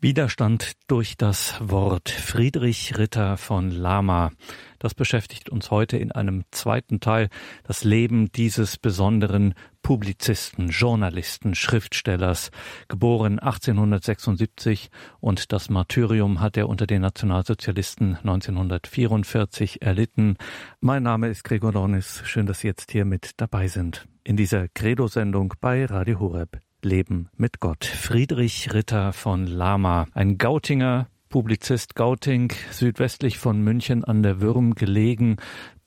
[0.00, 4.30] Widerstand durch das Wort Friedrich Ritter von Lama.
[4.78, 7.28] Das beschäftigt uns heute in einem zweiten Teil
[7.64, 12.52] das Leben dieses besonderen Publizisten, Journalisten, Schriftstellers,
[12.86, 20.36] geboren 1876 und das Martyrium hat er unter den Nationalsozialisten 1944 erlitten.
[20.80, 22.22] Mein Name ist Gregor Dornis.
[22.24, 24.06] Schön, dass Sie jetzt hier mit dabei sind.
[24.22, 26.60] In dieser Credo-Sendung bei Radio Horeb.
[26.84, 27.84] Leben mit Gott.
[27.84, 35.36] Friedrich Ritter von Lama, ein Gautinger, Publizist Gauting, südwestlich von München an der Würm gelegen,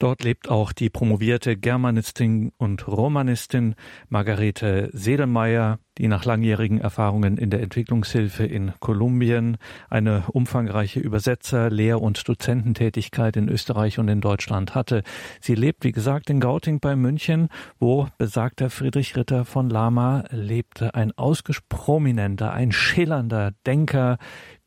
[0.02, 3.76] Dort lebt auch die promovierte Germanistin und Romanistin
[4.10, 9.58] Margarete Sedelmeier, die nach langjährigen Erfahrungen in der Entwicklungshilfe in Kolumbien
[9.92, 15.04] eine umfangreiche Übersetzer-, Lehr- und Dozententätigkeit in Österreich und in Deutschland hatte.
[15.40, 20.96] Sie lebt, wie gesagt, in Gauting bei München, wo besagter Friedrich Ritter von Lama lebte.
[20.96, 24.18] Ein ausgesprochen prominenter, ein schillernder Denker,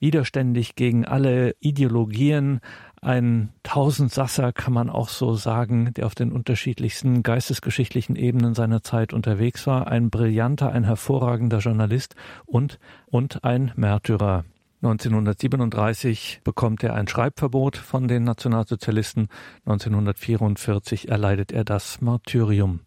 [0.05, 2.61] widerständig gegen alle Ideologien,
[3.01, 9.15] ein Tausendsasser kann man auch so sagen, der auf den unterschiedlichsten geistesgeschichtlichen Ebenen seiner Zeit
[9.15, 14.45] unterwegs war, ein brillanter, ein hervorragender Journalist und, und ein Märtyrer.
[14.83, 19.29] 1937 bekommt er ein Schreibverbot von den Nationalsozialisten.
[19.65, 22.81] 1944 erleidet er das Martyrium.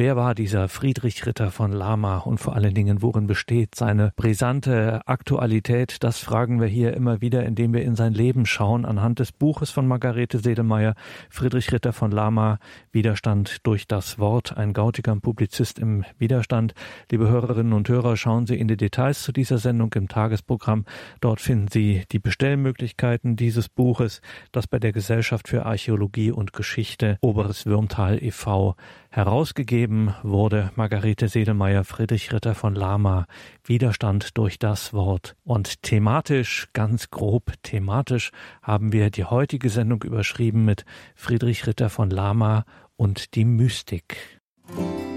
[0.00, 5.00] Wer war dieser Friedrich Ritter von Lama und vor allen Dingen, worin besteht seine brisante
[5.06, 6.04] Aktualität?
[6.04, 9.72] Das fragen wir hier immer wieder, indem wir in sein Leben schauen, anhand des Buches
[9.72, 10.94] von Margarete Sedelmeier,
[11.30, 12.60] Friedrich Ritter von Lama,
[12.92, 16.74] Widerstand durch das Wort, ein gautiger Publizist im Widerstand.
[17.10, 20.84] Liebe Hörerinnen und Hörer, schauen Sie in die Details zu dieser Sendung im Tagesprogramm.
[21.20, 24.20] Dort finden Sie die Bestellmöglichkeiten dieses Buches,
[24.52, 28.76] das bei der Gesellschaft für Archäologie und Geschichte Oberes Würmtal e.V.
[29.10, 29.68] herausgegeben
[30.08, 33.26] Gegeben wurde Margarete Sedelmeier Friedrich Ritter von Lama
[33.64, 35.34] Widerstand durch das Wort.
[35.44, 38.30] Und thematisch, ganz grob thematisch,
[38.62, 40.84] haben wir die heutige Sendung überschrieben mit
[41.14, 42.64] Friedrich Ritter von Lama
[42.96, 44.40] und die Mystik.
[44.68, 45.07] Musik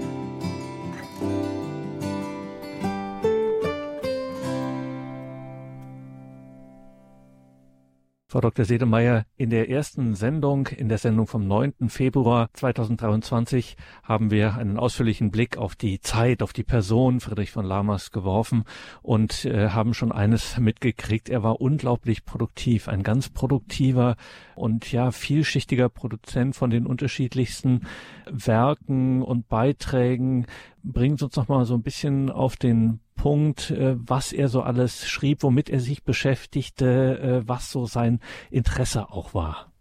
[8.32, 8.64] Frau Dr.
[8.64, 11.90] Sedemeyer, in der ersten Sendung, in der Sendung vom 9.
[11.90, 17.66] Februar 2023, haben wir einen ausführlichen Blick auf die Zeit, auf die Person Friedrich von
[17.66, 18.64] Lamas geworfen
[19.02, 21.28] und äh, haben schon eines mitgekriegt.
[21.28, 24.16] Er war unglaublich produktiv, ein ganz produktiver
[24.54, 27.82] und ja, vielschichtiger Produzent von den unterschiedlichsten
[28.30, 30.46] Werken und Beiträgen.
[30.84, 35.08] Bringt uns noch mal so ein bisschen auf den Punkt, äh, was er so alles
[35.08, 38.20] schrieb, womit er sich beschäftigte, äh, was so sein
[38.50, 39.72] Interesse auch war.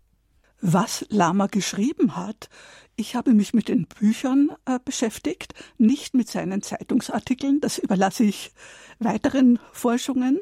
[0.61, 2.49] Was Lama geschrieben hat,
[2.95, 8.51] ich habe mich mit den Büchern äh, beschäftigt, nicht mit seinen Zeitungsartikeln, das überlasse ich
[8.99, 10.39] weiteren Forschungen.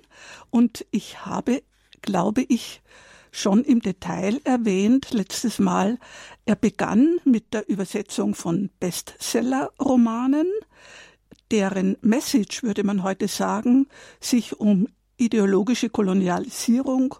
[0.49, 1.63] Und ich habe,
[2.01, 2.81] glaube ich,
[3.31, 5.99] schon im Detail erwähnt letztes Mal,
[6.49, 10.47] er begann mit der Übersetzung von Bestseller-Romanen,
[11.51, 13.87] deren Message, würde man heute sagen,
[14.19, 14.87] sich um
[15.17, 17.13] ideologische Kolonialisierung,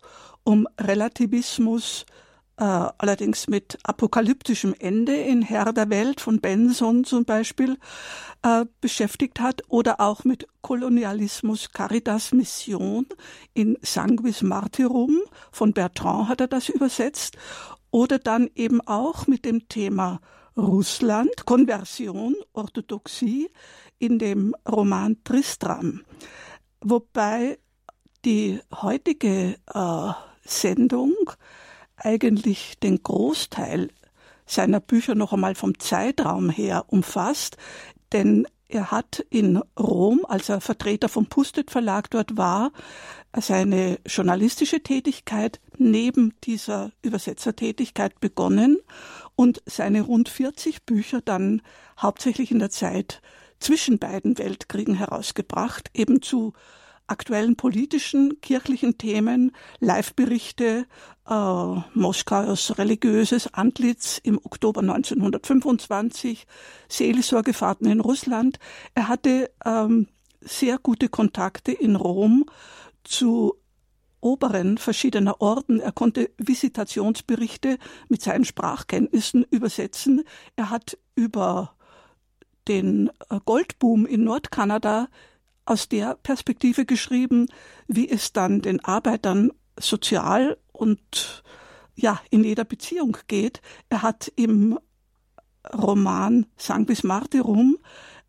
[0.44, 2.08] um Relativismus,
[2.58, 7.78] äh, allerdings mit apokalyptischem Ende in Herr der Welt von Benson zum Beispiel
[8.42, 13.06] äh, beschäftigt hat oder auch mit Kolonialismus, Caritas Mission
[13.54, 15.20] in Sanguis Martyrum.
[15.52, 17.38] Von Bertrand hat er das übersetzt
[17.92, 20.20] oder dann eben auch mit dem Thema
[20.58, 23.50] Russland, Konversion, Orthodoxie
[23.98, 26.02] in dem Roman Tristram,
[26.82, 27.60] wobei
[28.26, 30.12] die heutige äh,
[30.44, 31.16] Sendung
[31.96, 33.90] eigentlich den Großteil
[34.46, 37.58] seiner Bücher noch einmal vom Zeitraum her umfasst,
[38.12, 42.72] denn er hat in Rom, als er Vertreter vom Pustet Verlag dort war,
[43.38, 48.80] seine journalistische Tätigkeit neben dieser Übersetzertätigkeit begonnen
[49.36, 51.62] und seine rund 40 Bücher dann
[51.98, 53.22] hauptsächlich in der Zeit
[53.60, 56.54] zwischen beiden Weltkriegen herausgebracht, eben zu
[57.08, 60.86] aktuellen politischen, kirchlichen Themen, Live-Berichte,
[61.28, 66.46] äh, Moskaus religiöses Antlitz im Oktober 1925,
[66.88, 68.60] Seelsorgefahrten in Russland.
[68.94, 70.08] Er hatte ähm,
[70.42, 72.46] sehr gute Kontakte in Rom
[73.10, 73.56] zu
[74.22, 75.80] Oberen verschiedener Orden.
[75.80, 77.78] Er konnte Visitationsberichte
[78.10, 80.24] mit seinen Sprachkenntnissen übersetzen.
[80.56, 81.74] Er hat über
[82.68, 85.08] den äh, Goldboom in Nordkanada
[85.66, 87.48] aus der Perspektive geschrieben,
[87.88, 91.44] wie es dann den Arbeitern sozial und
[91.96, 93.62] ja, in jeder Beziehung geht.
[93.90, 94.80] Er hat im
[95.74, 97.78] Roman Sanguis Martyrum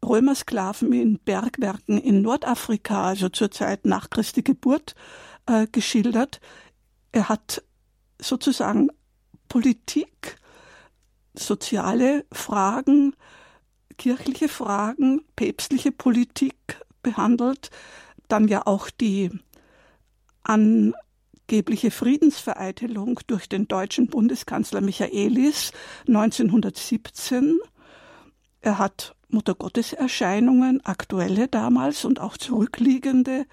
[0.04, 4.94] Römersklaven in Bergwerken in Nordafrika, also zur Zeit nach Christi Geburt,
[5.46, 6.40] äh, geschildert.
[7.12, 7.62] Er hat
[8.18, 8.88] sozusagen
[9.48, 10.36] Politik,
[11.34, 13.14] soziale Fragen,
[13.98, 17.70] kirchliche Fragen, päpstliche Politik behandelt,
[18.28, 19.30] dann ja auch die
[20.42, 25.72] angebliche Friedensvereitelung durch den deutschen Bundeskanzler Michaelis
[26.06, 27.58] 1917.
[28.60, 33.46] Er hat Muttergotteserscheinungen, aktuelle damals und auch zurückliegende,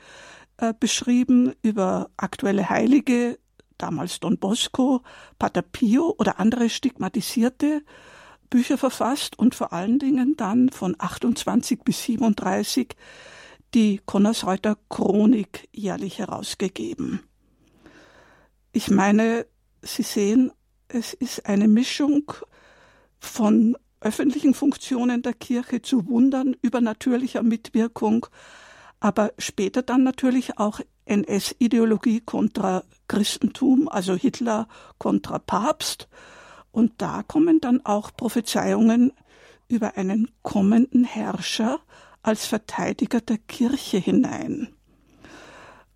[0.57, 3.39] äh, beschrieben über aktuelle Heilige,
[3.77, 5.01] damals Don Bosco,
[5.37, 7.83] Pater Pio oder andere stigmatisierte
[8.49, 12.95] Bücher verfasst und vor allen Dingen dann von 28 bis 37
[13.73, 17.21] die Konnersreuter Chronik jährlich herausgegeben.
[18.71, 19.45] Ich meine,
[19.81, 20.51] Sie sehen,
[20.87, 22.31] es ist eine Mischung
[23.19, 28.27] von öffentlichen Funktionen der Kirche zu Wundern übernatürlicher Mitwirkung,
[28.99, 34.67] aber später dann natürlich auch NS-Ideologie kontra Christentum, also Hitler
[34.97, 36.07] kontra Papst.
[36.71, 39.13] Und da kommen dann auch Prophezeiungen
[39.67, 41.79] über einen kommenden Herrscher
[42.21, 44.69] als Verteidiger der Kirche hinein.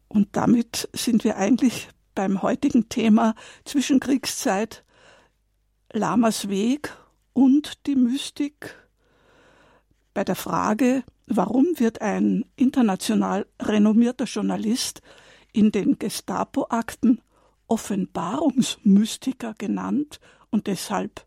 [0.08, 4.84] Und damit sind wir eigentlich beim heutigen Thema Zwischenkriegszeit
[5.94, 6.94] Lamas Weg
[7.34, 8.76] und die Mystik
[10.14, 15.02] bei der Frage, warum wird ein international renommierter Journalist
[15.54, 17.22] in den Gestapo-Akten
[17.68, 20.20] Offenbarungsmystiker genannt
[20.50, 21.26] und deshalb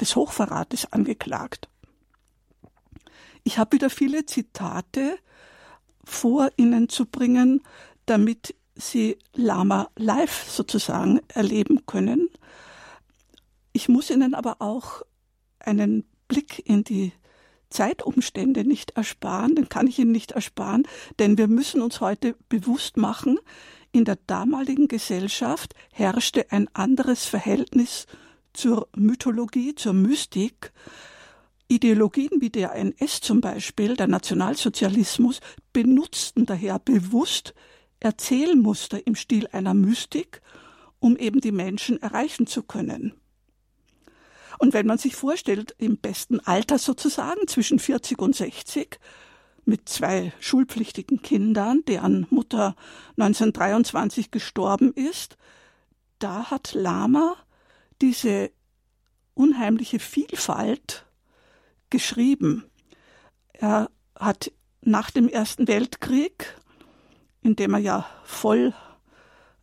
[0.00, 1.68] des Hochverrates angeklagt.
[3.44, 5.18] Ich habe wieder viele Zitate
[6.02, 7.62] vor Ihnen zu bringen,
[8.06, 12.28] damit Sie Lama live sozusagen erleben können.
[13.76, 15.02] Ich muss Ihnen aber auch
[15.58, 17.12] einen Blick in die
[17.70, 20.86] Zeitumstände nicht ersparen, den kann ich Ihnen nicht ersparen,
[21.18, 23.36] denn wir müssen uns heute bewusst machen,
[23.90, 28.06] in der damaligen Gesellschaft herrschte ein anderes Verhältnis
[28.52, 30.72] zur Mythologie, zur Mystik.
[31.66, 35.40] Ideologien wie der NS zum Beispiel, der Nationalsozialismus,
[35.72, 37.54] benutzten daher bewusst
[37.98, 40.42] Erzählmuster im Stil einer Mystik,
[41.00, 43.14] um eben die Menschen erreichen zu können.
[44.58, 48.98] Und wenn man sich vorstellt, im besten Alter sozusagen, zwischen 40 und 60,
[49.64, 52.76] mit zwei schulpflichtigen Kindern, deren Mutter
[53.16, 55.36] 1923 gestorben ist,
[56.18, 57.36] da hat Lama
[58.02, 58.50] diese
[59.34, 61.06] unheimliche Vielfalt
[61.90, 62.64] geschrieben.
[63.52, 64.52] Er hat
[64.82, 66.56] nach dem Ersten Weltkrieg,
[67.42, 68.74] in dem er ja voll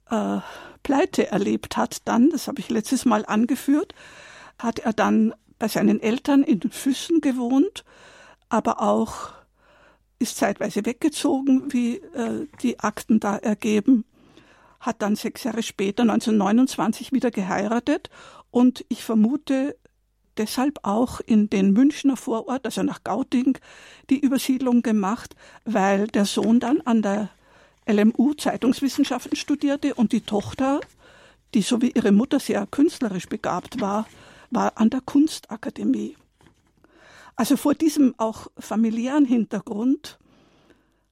[0.09, 0.39] äh,
[0.83, 3.93] Pleite erlebt hat, dann, das habe ich letztes Mal angeführt,
[4.63, 7.83] hat er dann bei seinen Eltern in den Füssen gewohnt,
[8.49, 9.31] aber auch
[10.19, 14.05] ist zeitweise weggezogen, wie äh, die Akten da ergeben,
[14.79, 18.09] hat dann sechs Jahre später, 1929, wieder geheiratet
[18.51, 19.75] und ich vermute
[20.37, 23.57] deshalb auch in den Münchner Vorort, also nach Gauting,
[24.09, 25.35] die Übersiedlung gemacht,
[25.65, 27.29] weil der Sohn dann an der
[27.87, 30.81] LMU Zeitungswissenschaften studierte und die Tochter,
[31.53, 34.07] die so wie ihre Mutter sehr künstlerisch begabt war,
[34.51, 36.15] war an der Kunstakademie.
[37.35, 40.19] Also vor diesem auch familiären Hintergrund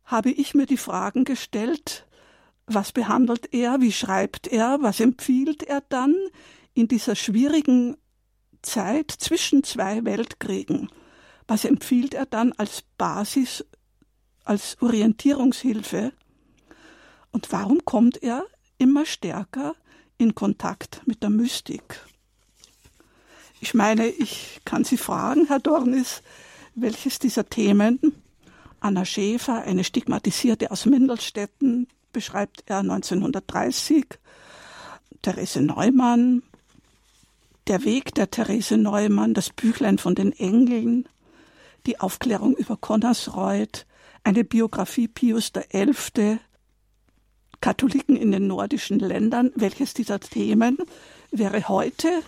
[0.03, 2.06] habe ich mir die Fragen gestellt,
[2.68, 6.16] was behandelt er, wie schreibt er, was empfiehlt er dann
[6.73, 7.97] in dieser schwierigen
[8.61, 10.90] Zeit zwischen zwei Weltkriegen?
[11.47, 13.66] Was empfiehlt er dann als Basis,
[14.44, 16.14] als Orientierungshilfe?
[17.31, 18.45] Und warum kommt er
[18.78, 19.75] immer stärker
[20.18, 22.02] in Kontakt mit der Mystik?
[23.61, 26.21] Ich meine, ich kann Sie fragen, Herr Dornis,
[26.75, 27.99] welches dieser Themen,
[28.80, 34.06] Anna Schäfer, eine Stigmatisierte aus Mindelstetten, beschreibt er 1930,
[35.21, 36.42] Therese Neumann,
[37.68, 41.09] der Weg der Therese Neumann, das Büchlein von den Engeln,
[41.85, 43.85] die Aufklärung über Connersreuth,
[44.23, 46.39] eine Biografie Pius XI.,
[47.59, 50.78] Katholiken in den nordischen Ländern, welches dieser Themen
[51.30, 52.23] wäre heute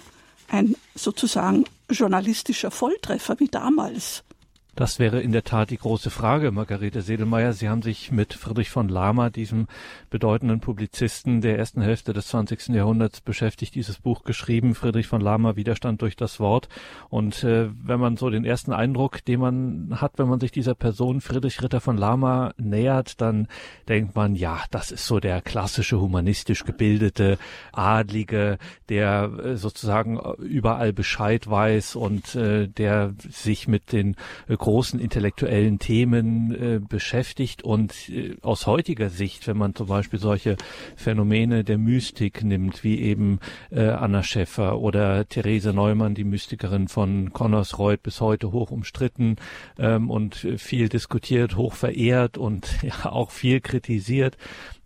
[0.51, 4.23] ein sozusagen journalistischer Volltreffer wie damals.
[4.73, 7.51] Das wäre in der Tat die große Frage, Margarete Sedelmeier.
[7.51, 9.67] Sie haben sich mit Friedrich von Lama, diesem
[10.09, 12.69] bedeutenden Publizisten der ersten Hälfte des 20.
[12.69, 14.73] Jahrhunderts, beschäftigt, dieses Buch geschrieben.
[14.73, 16.69] Friedrich von Lama, Widerstand durch das Wort.
[17.09, 20.73] Und äh, wenn man so den ersten Eindruck, den man hat, wenn man sich dieser
[20.73, 23.49] Person Friedrich Ritter von Lama nähert, dann
[23.89, 27.37] denkt man, ja, das ist so der klassische humanistisch gebildete
[27.73, 34.15] Adlige, der äh, sozusagen überall Bescheid weiß und äh, der sich mit den
[34.61, 37.63] großen intellektuellen Themen äh, beschäftigt.
[37.63, 40.55] Und äh, aus heutiger Sicht, wenn man zum Beispiel solche
[40.95, 43.39] Phänomene der Mystik nimmt, wie eben
[43.71, 49.35] äh, Anna Schäffer oder Therese Neumann, die Mystikerin von Connorsreuth, bis heute hoch umstritten
[49.77, 54.37] ähm, und viel diskutiert, hoch verehrt und ja auch viel kritisiert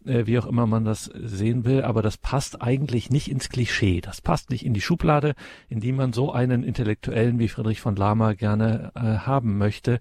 [0.06, 4.02] äh, wie auch immer man das sehen will, aber das passt eigentlich nicht ins Klischee.
[4.02, 5.36] Das passt nicht in die Schublade,
[5.70, 10.00] in die man so einen Intellektuellen wie Friedrich von Lama gerne äh, haben möchte.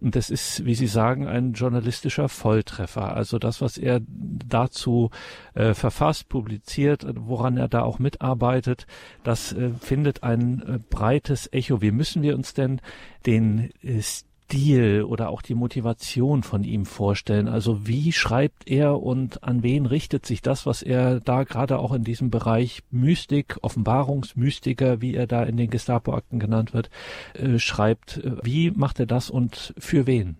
[0.00, 3.14] Und das ist, wie Sie sagen, ein journalistischer Volltreffer.
[3.14, 5.10] Also das, was er dazu
[5.54, 8.86] äh, verfasst, publiziert, woran er da auch mitarbeitet,
[9.24, 11.82] das äh, findet ein äh, breites Echo.
[11.82, 12.80] Wie müssen wir uns denn
[13.26, 14.02] den äh,
[14.46, 17.48] Stil oder auch die Motivation von ihm vorstellen?
[17.48, 21.92] Also wie schreibt er und an wen richtet sich das, was er da gerade auch
[21.92, 26.90] in diesem Bereich Mystik, Offenbarungsmystiker, wie er da in den Gestapo-Akten genannt wird,
[27.34, 28.20] äh, schreibt?
[28.44, 30.36] Wie macht er das und für wen?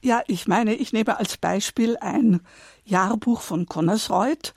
[0.00, 2.40] Ja, ich meine, ich nehme als Beispiel ein
[2.84, 4.54] Jahrbuch von Connersreuth.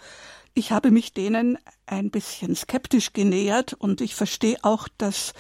[0.54, 5.34] Ich habe mich denen ein bisschen skeptisch genähert und ich verstehe auch, dass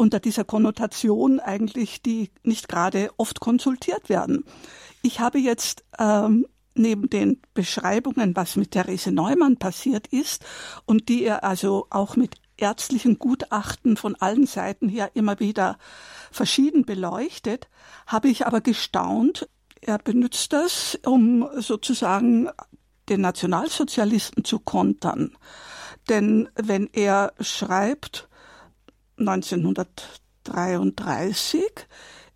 [0.00, 4.46] unter dieser Konnotation eigentlich, die nicht gerade oft konsultiert werden.
[5.02, 10.42] Ich habe jetzt ähm, neben den Beschreibungen, was mit Therese Neumann passiert ist
[10.86, 15.76] und die er also auch mit ärztlichen Gutachten von allen Seiten her immer wieder
[16.30, 17.68] verschieden beleuchtet,
[18.06, 19.50] habe ich aber gestaunt,
[19.82, 22.48] er benutzt das, um sozusagen
[23.10, 25.36] den Nationalsozialisten zu kontern.
[26.08, 28.29] Denn wenn er schreibt,
[29.20, 31.62] 1933,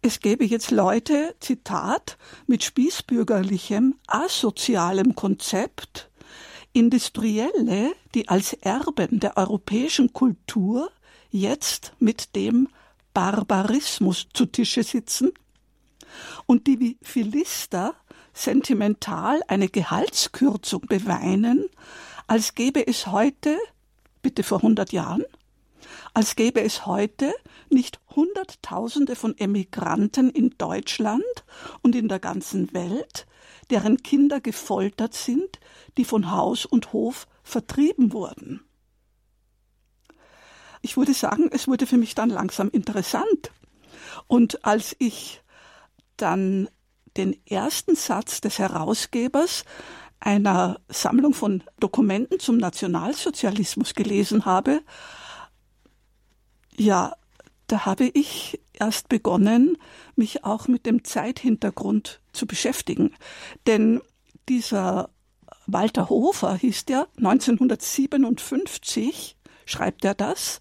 [0.03, 6.11] es gäbe jetzt Leute, Zitat, mit spießbürgerlichem, asozialem Konzept,
[6.75, 10.91] Industrielle, die als Erben der europäischen Kultur
[11.31, 12.69] jetzt mit dem
[13.15, 15.33] Barbarismus zu Tische sitzen
[16.47, 17.95] und die wie Philister
[18.35, 21.65] sentimental eine Gehaltskürzung beweinen,
[22.27, 23.57] als gäbe es heute,
[24.21, 25.25] bitte vor 100 Jahren,
[26.15, 27.35] als gäbe es heute
[27.71, 31.25] nicht Hunderttausende von Emigranten in Deutschland
[31.83, 33.27] und in der ganzen Welt,
[33.71, 35.59] deren Kinder gefoltert sind,
[35.97, 38.65] die von Haus und Hof vertrieben wurden.
[40.83, 43.51] Ich würde sagen, es wurde für mich dann langsam interessant.
[44.29, 45.43] Und als ich
[46.17, 46.69] dann
[47.17, 49.65] den ersten Satz des Herausgebers
[50.21, 54.83] einer Sammlung von Dokumenten zum Nationalsozialismus gelesen habe,
[56.77, 57.15] ja,
[57.67, 59.79] da habe ich erst begonnen,
[60.17, 63.15] mich auch mit dem Zeithintergrund zu beschäftigen.
[63.67, 64.01] Denn
[64.49, 65.11] dieser
[65.67, 70.61] Walter Hofer hieß der 1957, schreibt er das,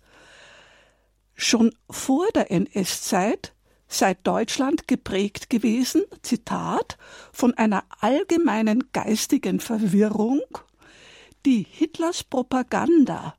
[1.35, 3.53] schon vor der NS-Zeit
[3.87, 6.97] sei Deutschland geprägt gewesen, Zitat,
[7.31, 10.41] von einer allgemeinen geistigen Verwirrung,
[11.45, 13.35] die Hitlers Propaganda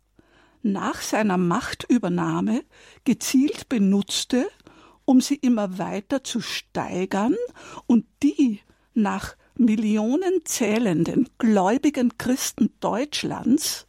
[0.65, 2.65] nach seiner Machtübernahme
[3.05, 4.49] gezielt benutzte,
[5.05, 7.37] um sie immer weiter zu steigern
[7.87, 8.61] und die
[8.95, 13.87] nach Millionen zählenden gläubigen Christen Deutschlands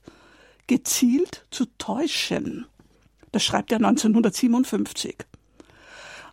[0.67, 2.65] gezielt zu täuschen.
[3.32, 5.15] Das schreibt er 1957.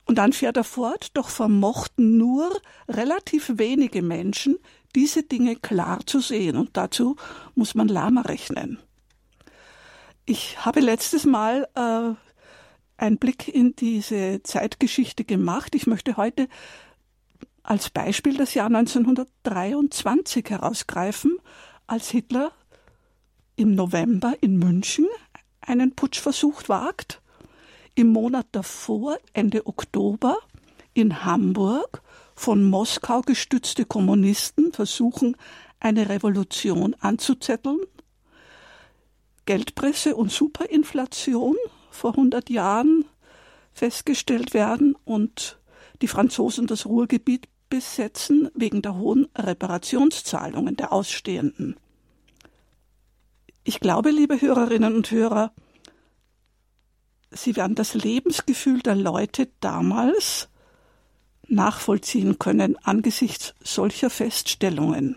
[0.04, 2.50] Und dann fährt er fort, doch vermochten nur
[2.88, 4.58] relativ wenige Menschen,
[4.94, 6.56] diese Dinge klar zu sehen.
[6.56, 7.16] Und dazu
[7.54, 8.78] muss man Lama rechnen.
[10.24, 12.14] Ich habe letztes Mal äh,
[12.96, 15.74] einen Blick in diese Zeitgeschichte gemacht.
[15.74, 16.48] Ich möchte heute
[17.64, 21.38] als Beispiel das Jahr 1923 herausgreifen,
[21.88, 22.52] als Hitler
[23.56, 25.08] im November in München
[25.60, 27.20] einen Putschversuch wagt.
[27.96, 30.38] Im Monat davor, Ende Oktober,
[30.94, 32.00] in Hamburg
[32.36, 35.36] von Moskau gestützte Kommunisten versuchen,
[35.80, 37.80] eine Revolution anzuzetteln
[39.46, 41.56] Geldpresse und Superinflation
[41.90, 43.04] vor 100 Jahren
[43.72, 45.58] festgestellt werden und
[46.00, 51.76] die Franzosen das Ruhrgebiet besetzen wegen der hohen Reparationszahlungen der Ausstehenden.
[53.64, 55.52] Ich glaube, liebe Hörerinnen und Hörer,
[57.30, 60.50] Sie werden das Lebensgefühl der Leute damals
[61.48, 65.16] nachvollziehen können angesichts solcher Feststellungen.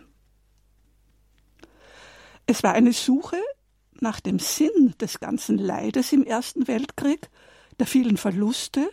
[2.46, 3.38] Es war eine Suche
[3.99, 7.29] nach dem Sinn des ganzen Leides im Ersten Weltkrieg,
[7.79, 8.89] der vielen Verluste,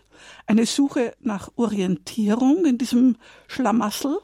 [0.47, 3.17] eine Suche nach Orientierung in diesem
[3.47, 4.19] Schlamassel,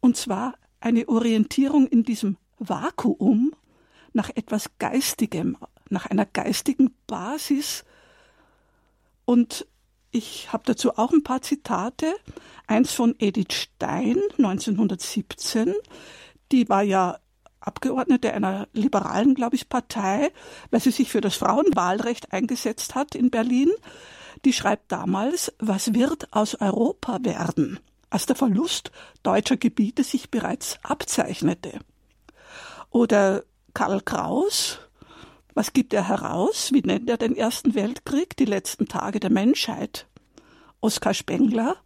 [0.00, 3.52] und zwar eine Orientierung in diesem Vakuum
[4.12, 5.56] nach etwas Geistigem,
[5.88, 7.84] nach einer geistigen Basis.
[9.24, 9.66] Und
[10.10, 12.14] ich habe dazu auch ein paar Zitate.
[12.66, 15.74] Eins von Edith Stein, 1917.
[16.50, 17.18] Die war ja
[17.66, 20.30] Abgeordnete einer liberalen, glaube ich, Partei,
[20.70, 23.70] weil sie sich für das Frauenwahlrecht eingesetzt hat in Berlin.
[24.44, 27.78] Die schreibt damals, was wird aus Europa werden,
[28.10, 28.90] als der Verlust
[29.22, 31.78] deutscher Gebiete sich bereits abzeichnete.
[32.90, 34.80] Oder Karl Kraus,
[35.54, 36.72] was gibt er heraus?
[36.72, 40.06] Wie nennt er den Ersten Weltkrieg, die letzten Tage der Menschheit?
[40.80, 41.76] Oskar Spengler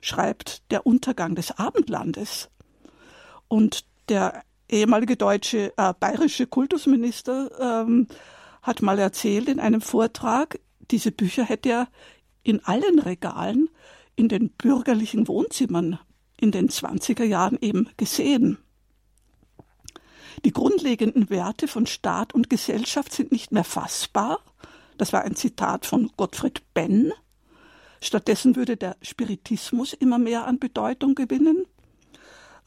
[0.00, 2.50] schreibt Der Untergang des Abendlandes.
[3.48, 7.50] Und der ehemalige deutsche, äh, bayerische Kultusminister
[7.86, 8.08] ähm,
[8.62, 10.58] hat mal erzählt in einem Vortrag,
[10.90, 11.88] diese Bücher hätte er
[12.42, 13.68] in allen Regalen
[14.16, 15.98] in den bürgerlichen Wohnzimmern
[16.40, 18.58] in den 20er Jahren eben gesehen.
[20.44, 24.40] Die grundlegenden Werte von Staat und Gesellschaft sind nicht mehr fassbar.
[24.98, 27.12] Das war ein Zitat von Gottfried Benn.
[28.00, 31.64] Stattdessen würde der Spiritismus immer mehr an Bedeutung gewinnen.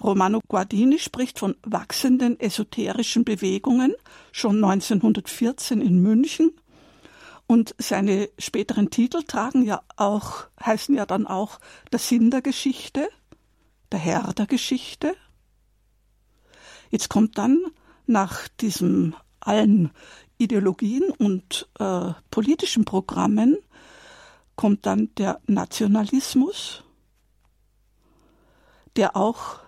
[0.04, 3.94] Romano Guardini spricht von wachsenden esoterischen Bewegungen
[4.32, 6.52] schon 1914 in München
[7.48, 11.60] und seine späteren Titel tragen ja auch, heißen ja dann auch
[11.92, 13.08] der Sinn der Geschichte,
[13.92, 15.16] der Herr der Geschichte.
[16.90, 17.64] Jetzt kommt dann
[18.08, 19.92] nach diesem allen
[20.38, 23.58] Ideologien und äh, politischen Programmen
[24.56, 26.84] kommt dann der Nationalismus,
[28.96, 29.60] der auch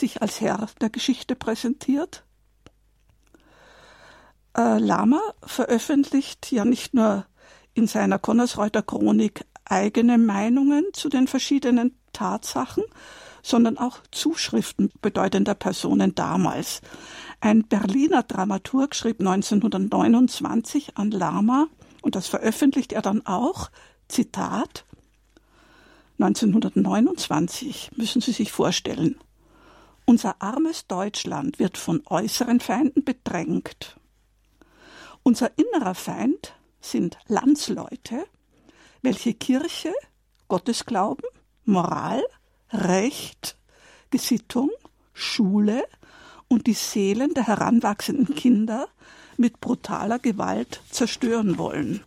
[0.00, 2.24] sich als Herr der Geschichte präsentiert.
[4.56, 7.26] Äh, Lama veröffentlicht ja nicht nur
[7.74, 12.82] in seiner Konnersreuter Chronik eigene Meinungen zu den verschiedenen Tatsachen,
[13.42, 16.80] sondern auch Zuschriften bedeutender Personen damals.
[17.40, 21.68] Ein Berliner Dramaturg schrieb 1929 an Lama,
[22.02, 23.70] und das veröffentlicht er dann auch,
[24.08, 24.84] Zitat,
[26.18, 29.16] 1929 müssen Sie sich vorstellen.
[30.10, 33.96] Unser armes Deutschland wird von äußeren Feinden bedrängt.
[35.22, 38.26] Unser innerer Feind sind Landsleute,
[39.02, 39.92] welche Kirche,
[40.48, 41.24] Gottesglauben,
[41.64, 42.24] Moral,
[42.72, 43.56] Recht,
[44.10, 44.70] Gesittung,
[45.12, 45.84] Schule
[46.48, 48.88] und die Seelen der heranwachsenden Kinder
[49.36, 52.02] mit brutaler Gewalt zerstören wollen.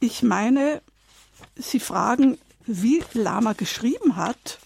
[0.00, 0.80] Ich meine,
[1.56, 4.60] Sie fragen, wie Lama geschrieben hat.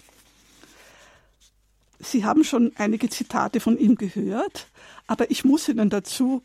[2.01, 4.69] Sie haben schon einige Zitate von ihm gehört,
[5.07, 6.43] aber ich muss Ihnen dazu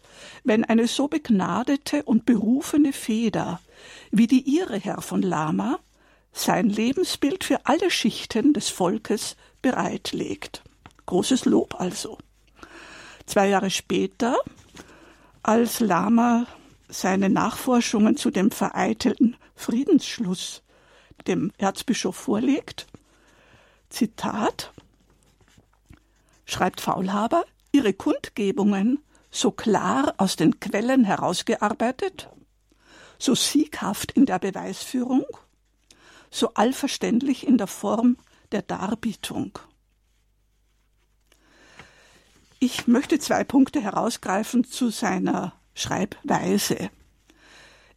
[0.43, 3.61] wenn eine so begnadete und berufene Feder
[4.11, 5.79] wie die ihre Herr von Lama
[6.33, 10.63] sein Lebensbild für alle Schichten des Volkes bereitlegt.
[11.07, 12.19] Großes Lob also.
[13.27, 14.37] Zwei Jahre später,
[15.43, 16.47] als Lama
[16.89, 20.63] seine Nachforschungen zu dem vereitelten Friedensschluss
[21.27, 22.87] dem Erzbischof vorlegt,
[23.89, 24.73] Zitat,
[26.45, 28.99] schreibt Faulhaber, ihre Kundgebungen
[29.35, 32.31] so klar aus den Quellen herausgearbeitet,
[33.19, 35.25] so sieghaft in der Beweisführung,
[36.31, 38.17] so allverständlich in der Form
[38.53, 39.59] der Darbietung.
[42.61, 46.91] Ich möchte zwei Punkte herausgreifen zu seiner Schreibweise.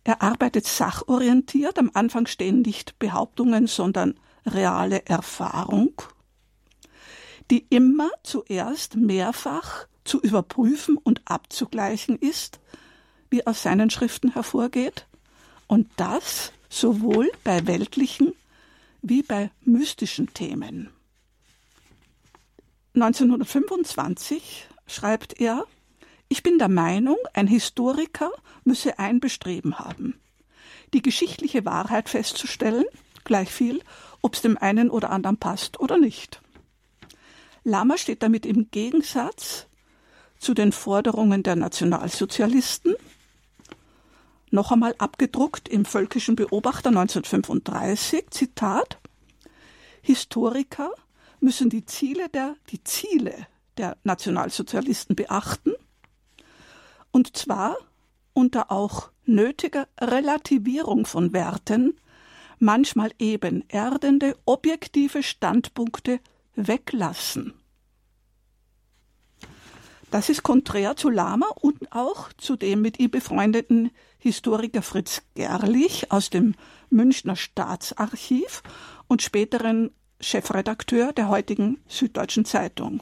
[0.04, 1.78] Er arbeitet sachorientiert.
[1.78, 5.94] Am Anfang stehen nicht Behauptungen, sondern reale Erfahrung,
[7.52, 12.60] die immer zuerst mehrfach zu überprüfen und abzugleichen ist,
[13.30, 15.06] wie aus seinen Schriften hervorgeht,
[15.68, 18.34] und das sowohl bei weltlichen
[19.02, 20.90] wie bei mystischen Themen.
[22.96, 25.66] 1925 schreibt er,
[26.30, 28.32] ich bin der Meinung, ein Historiker
[28.64, 30.20] müsse ein Bestreben haben,
[30.94, 32.86] die geschichtliche Wahrheit festzustellen,
[33.24, 33.82] gleich viel,
[34.22, 36.42] ob es dem einen oder anderen passt oder nicht.
[37.64, 39.68] Lama steht damit im Gegensatz
[40.40, 42.96] zu den Forderungen der Nationalsozialisten,
[44.50, 48.98] noch einmal abgedruckt im Völkischen Beobachter 1935, Zitat,
[50.02, 50.92] Historiker
[51.40, 53.48] müssen die Ziele der, die Ziele
[53.78, 55.74] der Nationalsozialisten beachten
[57.12, 57.78] und zwar
[58.34, 61.98] unter auch nötiger Relativierung von Werten,
[62.60, 66.20] manchmal eben erdende objektive Standpunkte
[66.56, 67.54] weglassen.
[70.10, 76.12] Das ist konträr zu Lama und auch zu dem mit ihm befreundeten Historiker Fritz Gerlich
[76.12, 76.56] aus dem
[76.90, 78.64] Münchner Staatsarchiv
[79.08, 79.92] und späteren
[80.22, 83.02] Chefredakteur der heutigen Süddeutschen Zeitung.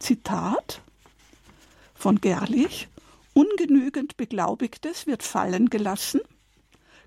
[0.00, 0.80] Zitat
[1.94, 2.88] von Gerlich
[3.32, 6.20] Ungenügend Beglaubigtes wird fallen gelassen,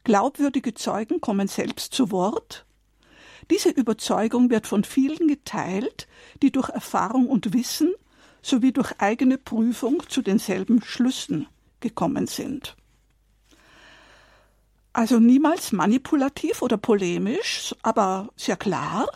[0.05, 2.65] glaubwürdige Zeugen kommen selbst zu Wort,
[3.51, 6.07] diese Überzeugung wird von vielen geteilt,
[6.41, 7.93] die durch Erfahrung und Wissen
[8.43, 11.47] sowie durch eigene Prüfung zu denselben Schlüssen
[11.79, 12.75] gekommen sind.
[14.91, 19.07] Also niemals manipulativ oder polemisch, aber sehr klar.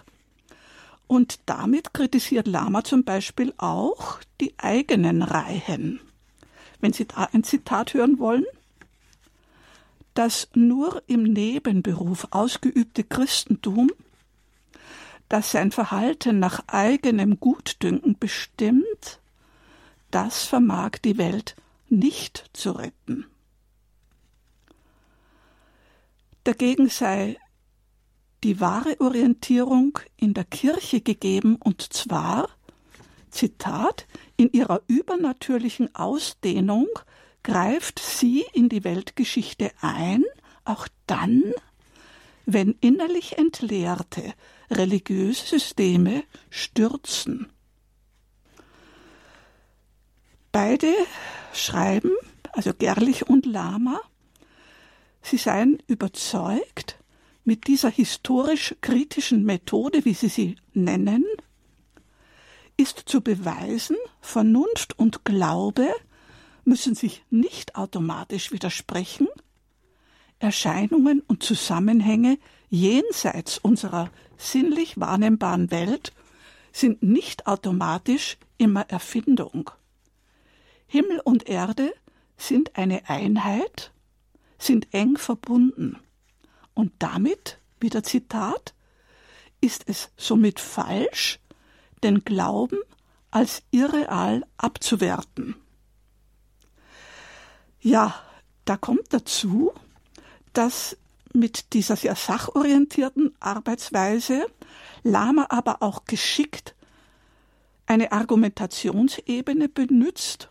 [1.06, 6.00] Und damit kritisiert Lama zum Beispiel auch die eigenen Reihen.
[6.82, 8.46] Wenn Sie da ein Zitat hören wollen.
[10.16, 13.92] Das nur im Nebenberuf ausgeübte Christentum,
[15.30, 19.20] das sein Verhalten nach eigenem Gutdünken bestimmt,
[20.12, 21.56] das vermag die Welt
[21.90, 23.26] nicht zu retten.
[26.44, 27.38] Dagegen sei
[28.44, 32.50] die wahre Orientierung in der Kirche gegeben, und zwar,
[33.30, 36.88] Zitat, in ihrer übernatürlichen Ausdehnung
[37.44, 40.24] greift sie in die Weltgeschichte ein,
[40.63, 41.44] auch dann,
[42.46, 44.34] wenn innerlich entleerte
[44.69, 47.47] religiöse Systeme stürzen.
[50.51, 50.93] Beide
[51.53, 52.12] schreiben,
[52.53, 53.99] also Gerlich und Lama,
[55.21, 56.97] Sie seien überzeugt,
[57.43, 61.25] mit dieser historisch-kritischen Methode, wie Sie sie nennen,
[62.77, 65.88] ist zu beweisen, Vernunft und Glaube
[66.63, 69.27] müssen sich nicht automatisch widersprechen,
[70.39, 72.38] Erscheinungen und Zusammenhänge
[72.69, 76.13] jenseits unserer sinnlich wahrnehmbaren Welt
[76.71, 79.71] sind nicht automatisch immer Erfindung.
[80.88, 81.93] Himmel und Erde
[82.38, 83.91] sind eine Einheit
[84.58, 85.99] sind eng verbunden.
[86.73, 88.73] Und damit, wieder Zitat,
[89.62, 91.39] ist es somit falsch,
[92.03, 92.80] den Glauben
[93.32, 95.56] als irreal abzuwerten.
[97.80, 98.15] Ja,
[98.65, 99.71] da kommt dazu,
[100.53, 100.97] dass
[101.34, 104.48] mit dieser sehr sachorientierten Arbeitsweise
[105.04, 106.76] Lama aber auch geschickt
[107.86, 110.50] eine Argumentationsebene benutzt,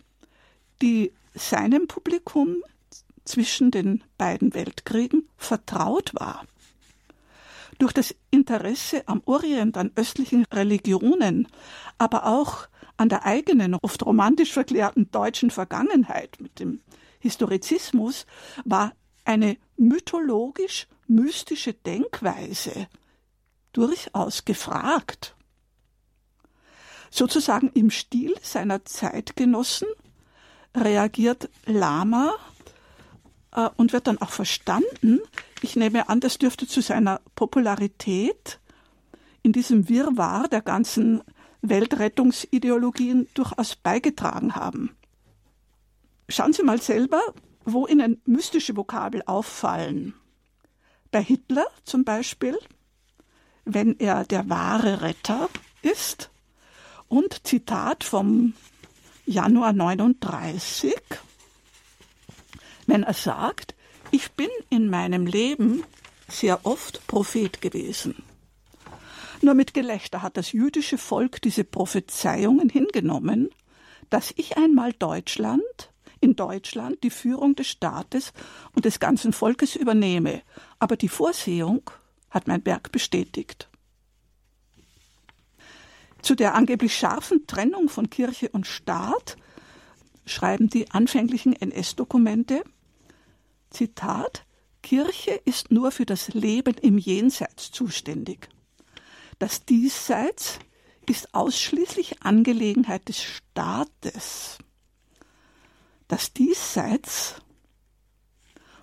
[0.81, 2.63] die seinem Publikum
[3.25, 6.47] zwischen den beiden Weltkriegen vertraut war.
[7.79, 11.47] Durch das Interesse am Orient, an östlichen Religionen,
[11.99, 16.81] aber auch an der eigenen, oft romantisch verklärten deutschen Vergangenheit mit dem
[17.19, 18.25] Historizismus
[18.65, 18.93] war
[19.27, 22.89] eine mythologisch-mystische Denkweise
[23.73, 25.35] durchaus gefragt.
[27.11, 29.89] Sozusagen im Stil seiner Zeitgenossen
[30.75, 32.35] reagiert Lama
[33.53, 35.21] äh, und wird dann auch verstanden.
[35.63, 38.61] Ich nehme an, das dürfte zu seiner Popularität
[39.43, 41.23] in diesem Wirrwarr der ganzen
[41.63, 44.97] Weltrettungsideologien durchaus beigetragen haben.
[46.29, 47.21] Schauen Sie mal selber,
[47.67, 50.15] wo Ihnen mystische Vokabel auffallen.
[51.11, 52.59] Bei Hitler zum Beispiel,
[53.65, 55.51] wenn er der wahre Retter
[55.83, 56.31] ist.
[57.09, 58.55] Und Zitat vom
[59.27, 60.95] Januar 39
[62.87, 63.75] wenn er sagt,
[64.11, 65.85] ich bin in meinem Leben
[66.29, 68.23] sehr oft Prophet gewesen.
[69.43, 73.51] Nur mit Gelächter hat das jüdische Volk diese Prophezeiungen hingenommen,
[74.09, 75.63] dass ich einmal Deutschland,
[76.27, 78.33] in Deutschland die Führung des Staates
[78.75, 80.43] und des ganzen Volkes übernehme.
[80.81, 81.89] Aber die Vorsehung
[82.31, 83.69] hat mein Werk bestätigt.
[86.21, 89.37] Zu der angeblich scharfen Trennung von Kirche und Staat
[90.25, 92.65] schreiben die anfänglichen NS-Dokumente,
[93.71, 94.45] Zitat
[94.83, 98.49] Kirche ist nur für das Leben im Jenseits zuständig.
[99.39, 100.59] Das Diesseits
[101.09, 104.59] ist ausschließlich Angelegenheit des Staates.
[106.09, 107.37] Das Diesseits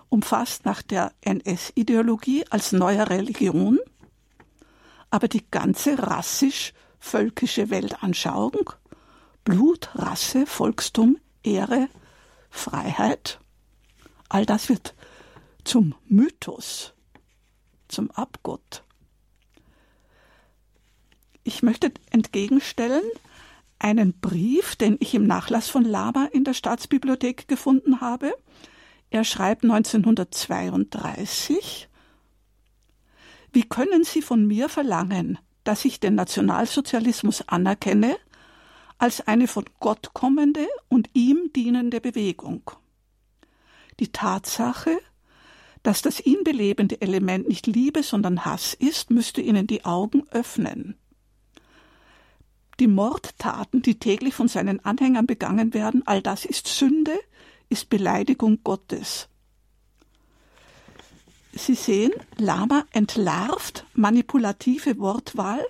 [0.08, 3.78] umfasst nach der NS-Ideologie als neue Religion
[5.10, 8.70] aber die ganze rassisch-völkische Weltanschauung,
[9.44, 11.88] Blut, Rasse, Volkstum, Ehre,
[12.50, 13.38] Freiheit
[14.28, 14.94] All das wird
[15.62, 16.92] zum Mythos,
[17.86, 18.82] zum Abgott.
[21.44, 23.04] Ich möchte entgegenstellen
[23.84, 28.32] einen Brief, den ich im Nachlass von Lama in der Staatsbibliothek gefunden habe.
[29.10, 31.90] Er schreibt 1932
[33.52, 38.16] Wie können Sie von mir verlangen, dass ich den Nationalsozialismus anerkenne,
[38.96, 42.70] als eine von Gott kommende und ihm dienende Bewegung.
[44.00, 44.96] Die Tatsache,
[45.82, 50.96] dass das ihn belebende Element nicht Liebe, sondern Hass ist, müsste ihnen die Augen öffnen.
[52.80, 57.18] Die Mordtaten, die täglich von seinen Anhängern begangen werden, all das ist Sünde,
[57.68, 59.28] ist Beleidigung Gottes.
[61.52, 65.64] Sie sehen, Lama entlarvt manipulative Wortwahl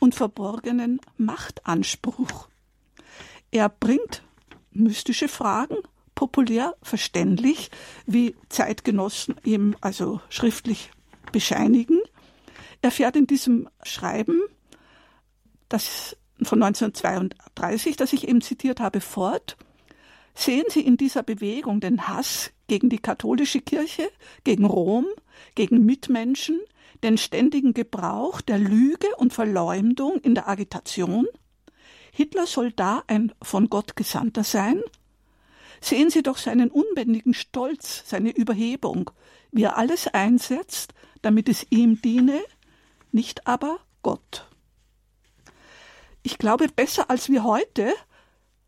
[0.00, 2.48] und verborgenen Machtanspruch.
[3.50, 4.22] Er bringt
[4.72, 5.76] mystische Fragen
[6.14, 7.70] populär verständlich,
[8.04, 10.90] wie Zeitgenossen ihm also schriftlich
[11.30, 12.00] bescheinigen.
[12.82, 14.40] Er fährt in diesem Schreiben,
[15.68, 19.56] das von 1932, das ich eben zitiert habe, fort.
[20.34, 24.08] Sehen Sie in dieser Bewegung den Hass gegen die katholische Kirche,
[24.44, 25.06] gegen Rom,
[25.54, 26.60] gegen Mitmenschen,
[27.02, 31.26] den ständigen Gebrauch der Lüge und Verleumdung in der Agitation?
[32.12, 34.82] Hitler soll da ein von Gott Gesandter sein?
[35.80, 39.10] Sehen Sie doch seinen unbändigen Stolz, seine Überhebung,
[39.52, 42.40] wie er alles einsetzt, damit es ihm diene,
[43.12, 44.47] nicht aber Gott.
[46.22, 47.92] Ich glaube, besser als wir heute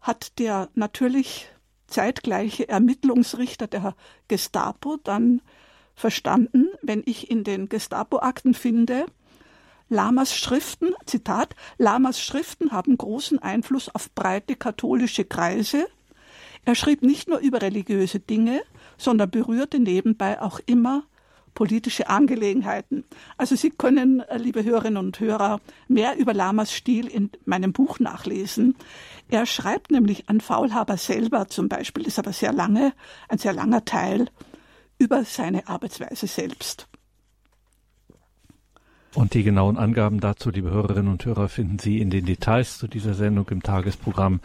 [0.01, 1.49] hat der natürlich
[1.87, 3.95] zeitgleiche Ermittlungsrichter der
[4.29, 5.43] Gestapo dann
[5.95, 9.07] verstanden, wenn ich in den Gestapo-Akten finde,
[9.89, 15.87] Lamas Schriften, Zitat, Lamas Schriften haben großen Einfluss auf breite katholische Kreise.
[16.65, 18.63] Er schrieb nicht nur über religiöse Dinge,
[18.97, 21.03] sondern berührte nebenbei auch immer
[21.55, 23.05] politische Angelegenheiten.
[23.37, 27.99] Also Sie können, äh, liebe Hörerinnen und Hörer, mehr über Lamas Stil in meinem Buch
[28.01, 28.77] nachlesen.
[29.29, 32.93] Er schreibt nämlich an Faulhaber selber zum Beispiel, ist aber sehr lange,
[33.29, 34.29] ein sehr langer Teil,
[34.99, 36.87] über seine Arbeitsweise selbst.
[39.15, 42.87] Und die genauen Angaben dazu, liebe Hörerinnen und Hörer, finden Sie in den Details zu
[42.87, 44.41] dieser Sendung im Tagesprogramm.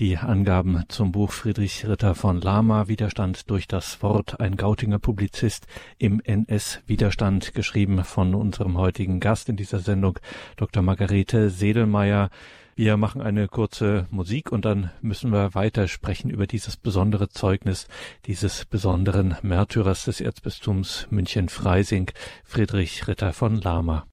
[0.00, 5.68] Die Angaben zum Buch Friedrich Ritter von Lama, Widerstand durch das Wort, ein Gautinger Publizist
[5.98, 10.18] im NS-Widerstand, geschrieben von unserem heutigen Gast in dieser Sendung,
[10.56, 10.82] Dr.
[10.82, 12.30] Margarete Sedelmeier.
[12.74, 17.86] Wir machen eine kurze Musik und dann müssen wir weiter sprechen über dieses besondere Zeugnis
[18.26, 22.10] dieses besonderen Märtyrers des Erzbistums München-Freising,
[22.42, 24.08] Friedrich Ritter von Lama.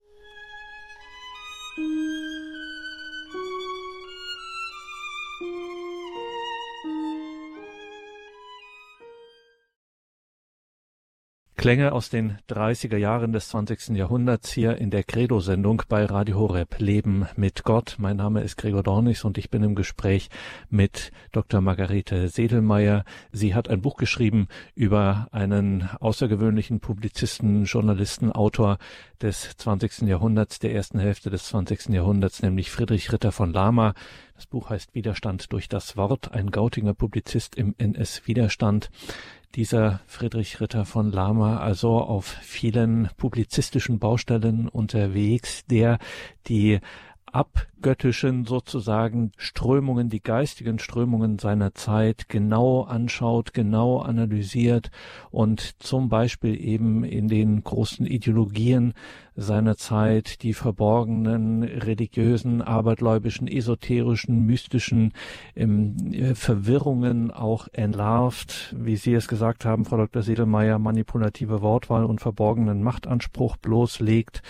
[11.61, 13.89] Klänge aus den 30er Jahren des 20.
[13.89, 17.97] Jahrhunderts hier in der Credo-Sendung bei Radio Horeb Leben mit Gott.
[17.99, 20.31] Mein Name ist Gregor Dornis und ich bin im Gespräch
[20.71, 21.61] mit Dr.
[21.61, 23.05] Margarete Sedelmeier.
[23.31, 28.79] Sie hat ein Buch geschrieben über einen außergewöhnlichen Publizisten, Journalisten, Autor
[29.21, 30.07] des 20.
[30.07, 31.89] Jahrhunderts, der ersten Hälfte des 20.
[31.89, 33.93] Jahrhunderts, nämlich Friedrich Ritter von Lama.
[34.33, 38.89] Das Buch heißt Widerstand durch das Wort, ein Gautinger Publizist im NS-Widerstand
[39.55, 45.99] dieser Friedrich Ritter von Lama also auf vielen publizistischen Baustellen unterwegs, der
[46.47, 46.79] die
[47.31, 54.91] abgöttischen sozusagen Strömungen, die geistigen Strömungen seiner Zeit genau anschaut, genau analysiert
[55.29, 58.93] und zum Beispiel eben in den großen Ideologien
[59.35, 65.13] seiner Zeit die verborgenen religiösen, abergläubischen, esoterischen, mystischen
[65.55, 70.21] ähm, Verwirrungen auch entlarvt, wie Sie es gesagt haben, Frau Dr.
[70.21, 74.41] Sedelmeier, manipulative Wortwahl und verborgenen Machtanspruch bloßlegt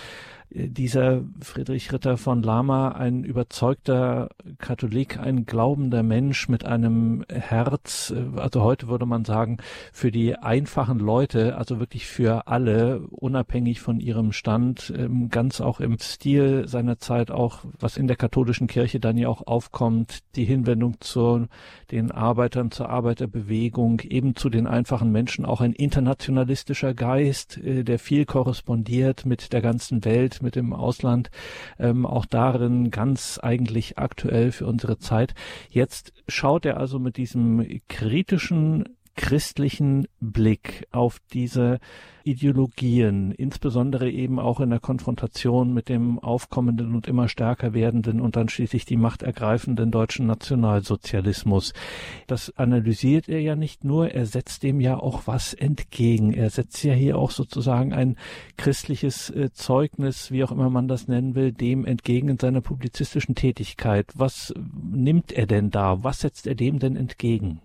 [0.54, 8.62] dieser Friedrich Ritter von Lama ein überzeugter Katholik, ein glaubender Mensch mit einem Herz, also
[8.62, 9.58] heute würde man sagen,
[9.94, 15.80] für die einfachen Leute, also wirklich für alle, unabhängig von ihrem Stand, ähm, ganz auch
[15.80, 20.46] im Stil seiner Zeit auch, was in der katholischen Kirche dann ja auch aufkommt, die
[20.46, 21.48] Hinwendung zu
[21.92, 28.00] den Arbeitern, zur Arbeiterbewegung, eben zu den einfachen Menschen, auch ein internationalistischer Geist, äh, der
[28.00, 31.30] viel korrespondiert mit der ganzen Welt, mit dem Ausland,
[31.80, 35.34] ähm, auch darin ganz eigentlich aktuell für unsere Zeit.
[35.70, 41.80] Jetzt schaut er also mit diesem kritischen christlichen Blick auf diese
[42.24, 48.36] Ideologien, insbesondere eben auch in der Konfrontation mit dem aufkommenden und immer stärker werdenden und
[48.36, 51.74] dann schließlich die machtergreifenden deutschen Nationalsozialismus.
[52.28, 56.34] Das analysiert er ja nicht nur, er setzt dem ja auch was entgegen.
[56.34, 58.18] Er setzt ja hier auch sozusagen ein
[58.58, 63.36] christliches äh, Zeugnis, wie auch immer man das nennen will, dem entgegen in seiner publizistischen
[63.36, 64.08] Tätigkeit.
[64.16, 66.04] Was nimmt er denn da?
[66.04, 67.62] Was setzt er dem denn entgegen?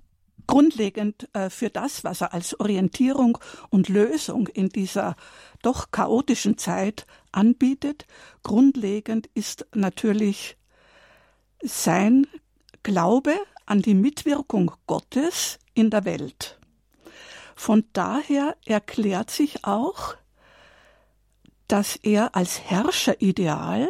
[0.47, 3.39] Grundlegend äh, für das, was er als Orientierung
[3.71, 5.17] und Lösung in dieser
[5.63, 8.07] doch chaotischen Zeit anbietet.
[8.43, 10.57] Grundlegend ist natürlich
[11.63, 12.27] sein
[12.83, 13.35] Glaube
[13.67, 16.59] an die Mitwirkung Gottes in der Welt.
[17.55, 20.15] Von daher erklärt sich auch,
[21.69, 23.89] dass er als Herrscherideal,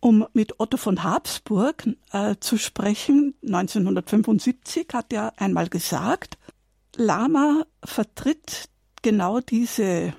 [0.00, 6.38] um mit Otto von Habsburg äh, zu sprechen, 1975 hat er einmal gesagt,
[6.96, 8.68] Lama vertritt
[9.02, 10.14] genau diese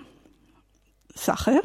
[1.14, 1.62] Sache,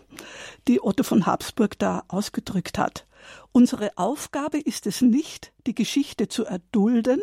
[0.66, 3.06] die Otto von Habsburg da ausgedrückt hat.
[3.52, 7.20] Unsere Aufgabe ist es nicht, die Geschichte zu erdulden,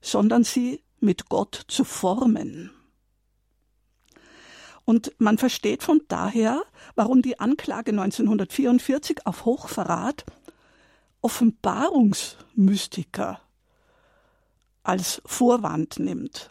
[0.00, 2.70] sondern sie mit Gott zu formen.
[4.90, 6.62] Und man versteht von daher,
[6.96, 10.24] warum die Anklage 1944 auf Hochverrat
[11.20, 13.40] Offenbarungsmystiker
[14.82, 16.50] als Vorwand nimmt.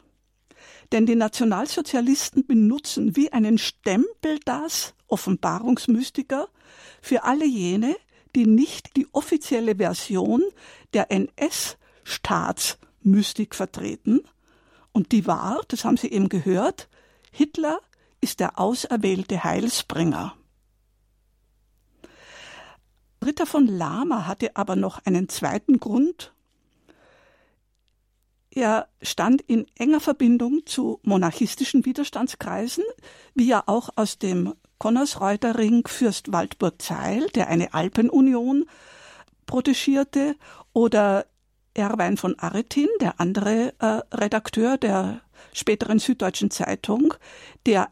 [0.94, 6.48] Denn die Nationalsozialisten benutzen wie einen Stempel das Offenbarungsmystiker
[7.02, 7.98] für alle jene,
[8.38, 10.44] die nicht die offizielle Version
[10.94, 14.22] der NS-Staatsmystik vertreten.
[14.94, 16.88] Und die war, das haben Sie eben gehört,
[17.32, 17.82] Hitler
[18.22, 20.34] ist der auserwählte Heilsbringer.
[23.24, 26.34] Ritter von Lama hatte aber noch einen zweiten Grund.
[28.52, 32.84] Er stand in enger Verbindung zu monarchistischen Widerstandskreisen,
[33.36, 38.66] wie ja auch aus dem Konnersreuterring Fürst Waldburg Zeil, der eine Alpenunion
[39.46, 40.36] protegierte,
[40.74, 41.26] oder
[41.74, 45.22] Erwein von Aretin, der andere äh, Redakteur der
[45.54, 47.14] späteren Süddeutschen Zeitung,
[47.66, 47.90] der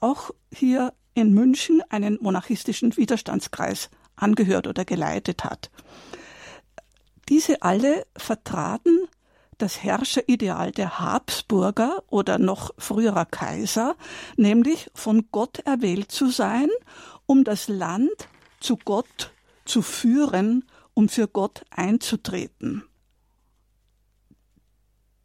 [0.00, 5.70] auch hier in München einen monarchistischen Widerstandskreis angehört oder geleitet hat.
[7.28, 9.08] Diese alle vertraten
[9.58, 13.96] das Herrscherideal der Habsburger oder noch früherer Kaiser,
[14.36, 16.68] nämlich von Gott erwählt zu sein,
[17.24, 18.28] um das Land
[18.60, 19.32] zu Gott
[19.64, 22.84] zu führen, um für Gott einzutreten.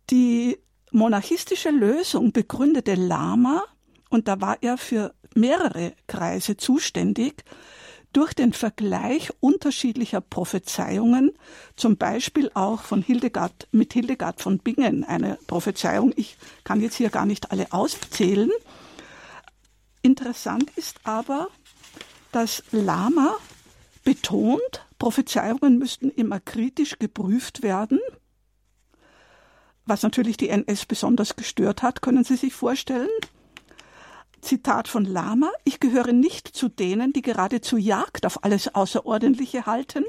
[0.10, 0.58] Die
[0.92, 3.64] monarchistische Lösung begründete Lama,
[4.12, 7.44] und da war er für mehrere Kreise zuständig,
[8.14, 11.32] durch den Vergleich unterschiedlicher Prophezeiungen,
[11.78, 17.10] zum Beispiel auch von Hildegard, mit Hildegard von Bingen, eine Prophezeiung, ich kann jetzt hier
[17.10, 18.52] gar nicht alle auszählen.
[20.02, 21.48] Interessant ist aber,
[22.34, 23.38] dass Lama
[24.04, 28.00] betont, Prophezeiungen müssten immer kritisch geprüft werden.
[29.86, 33.10] Was natürlich die NS besonders gestört hat, können Sie sich vorstellen.
[34.42, 40.04] Zitat von Lama, ich gehöre nicht zu denen, die geradezu Jagd auf alles Außerordentliche halten.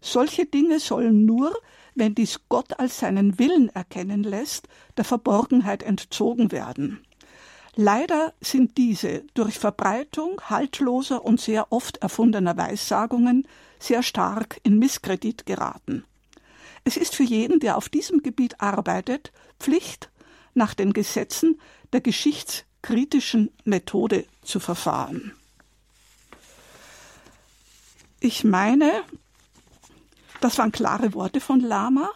[0.00, 1.54] Solche Dinge sollen nur,
[1.94, 7.00] wenn dies Gott als seinen Willen erkennen lässt, der Verborgenheit entzogen werden.
[7.74, 13.46] Leider sind diese durch Verbreitung haltloser und sehr oft erfundener Weissagungen
[13.78, 16.04] sehr stark in Misskredit geraten.
[16.84, 20.10] Es ist für jeden, der auf diesem Gebiet arbeitet, Pflicht,
[20.54, 21.60] nach den Gesetzen
[21.92, 25.32] der Geschichts kritischen Methode zu verfahren.
[28.20, 29.02] Ich meine,
[30.40, 32.10] das waren klare Worte von Lama.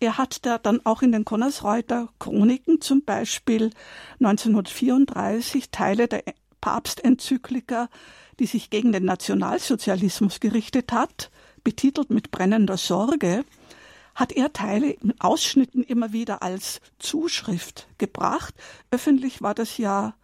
[0.00, 3.70] Er hat da dann auch in den Konnersreuter Chroniken zum Beispiel
[4.20, 6.24] 1934 Teile der
[6.60, 7.88] Papstenzyklika,
[8.38, 11.30] die sich gegen den Nationalsozialismus gerichtet hat,
[11.62, 13.44] betitelt mit brennender Sorge,
[14.14, 18.54] hat er Teile in Ausschnitten immer wieder als Zuschrift gebracht.
[18.90, 20.14] Öffentlich war das ja,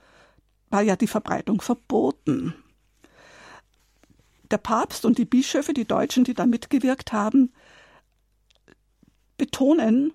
[0.68, 2.54] war ja die Verbreitung verboten.
[4.50, 7.52] Der Papst und die Bischöfe, die Deutschen, die da mitgewirkt haben,
[9.36, 10.12] betonen,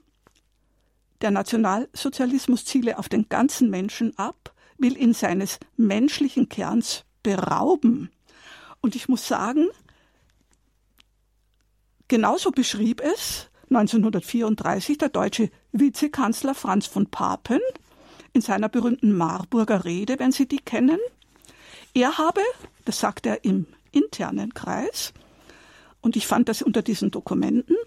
[1.22, 8.12] der Nationalsozialismus ziele auf den ganzen Menschen ab, will ihn seines menschlichen Kerns berauben.
[8.82, 9.68] Und ich muss sagen,
[12.08, 17.60] genauso beschrieb es 1934 der deutsche Vizekanzler Franz von Papen
[18.34, 21.00] in seiner berühmten Marburger Rede, wenn Sie die kennen.
[21.94, 22.42] Er habe,
[22.84, 25.14] das sagt er im internen Kreis,
[26.02, 27.78] und ich fand das unter diesen Dokumenten,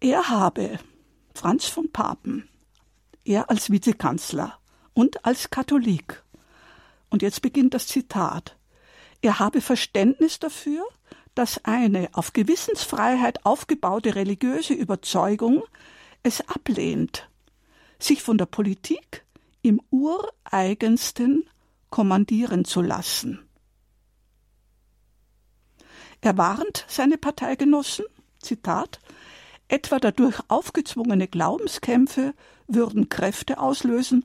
[0.00, 0.78] er habe,
[1.34, 2.48] Franz von Papen,
[3.24, 4.58] er als Vizekanzler
[4.94, 6.24] und als Katholik,
[7.10, 8.56] und jetzt beginnt das Zitat,
[9.20, 10.84] er habe Verständnis dafür,
[11.38, 15.62] dass eine auf Gewissensfreiheit aufgebaute religiöse Überzeugung
[16.24, 17.30] es ablehnt,
[18.00, 19.24] sich von der Politik
[19.62, 21.48] im ureigensten
[21.90, 23.48] kommandieren zu lassen.
[26.22, 28.06] Er warnt seine Parteigenossen,
[28.40, 28.98] Zitat,
[29.68, 32.34] etwa dadurch aufgezwungene Glaubenskämpfe
[32.66, 34.24] würden Kräfte auslösen,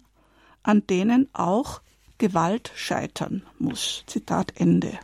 [0.64, 1.84] an denen auch
[2.18, 4.04] Gewalt scheitern muss.
[4.08, 4.98] Zitat Ende.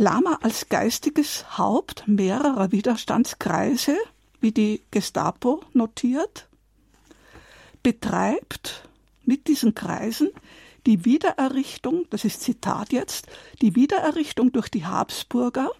[0.00, 3.98] Lama als geistiges Haupt mehrerer Widerstandskreise,
[4.40, 6.48] wie die Gestapo notiert,
[7.82, 8.88] betreibt
[9.26, 10.30] mit diesen Kreisen
[10.86, 13.26] die Wiedererrichtung, das ist Zitat jetzt,
[13.60, 15.70] die Wiedererrichtung durch die Habsburger,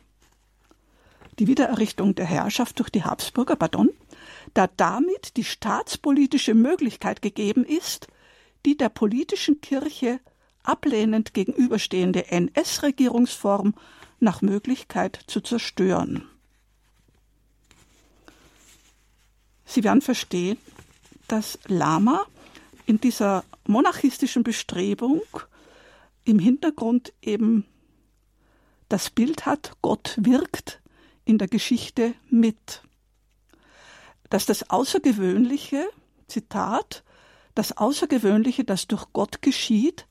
[1.39, 3.89] die Wiedererrichtung der Herrschaft durch die Habsburger, pardon,
[4.53, 8.07] da damit die staatspolitische Möglichkeit gegeben ist,
[8.67, 10.21] die der politischen Kirche
[10.63, 13.73] ablehnend gegenüberstehende NS-Regierungsform
[14.21, 16.29] nach Möglichkeit zu zerstören.
[19.65, 20.59] Sie werden verstehen,
[21.29, 22.27] dass Lama
[22.87, 25.23] in dieser monarchistischen Bestrebung
[26.25, 27.65] im Hintergrund eben
[28.89, 30.81] das Bild hat, Gott wirkt
[31.25, 32.83] in der Geschichte mit.
[34.29, 35.89] Dass das Außergewöhnliche,
[36.27, 37.05] Zitat,
[37.55, 40.07] das Außergewöhnliche, das durch Gott geschieht,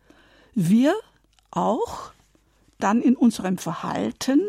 [0.55, 0.95] wir
[1.51, 2.12] auch
[2.80, 4.41] dann in unserem Verhalten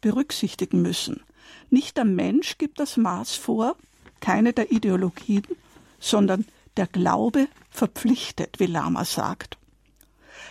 [0.00, 1.22] berücksichtigen müssen.
[1.70, 3.76] Nicht der Mensch gibt das Maß vor,
[4.20, 5.46] keine der Ideologien,
[5.98, 6.46] sondern
[6.76, 9.58] der Glaube verpflichtet, wie Lama sagt.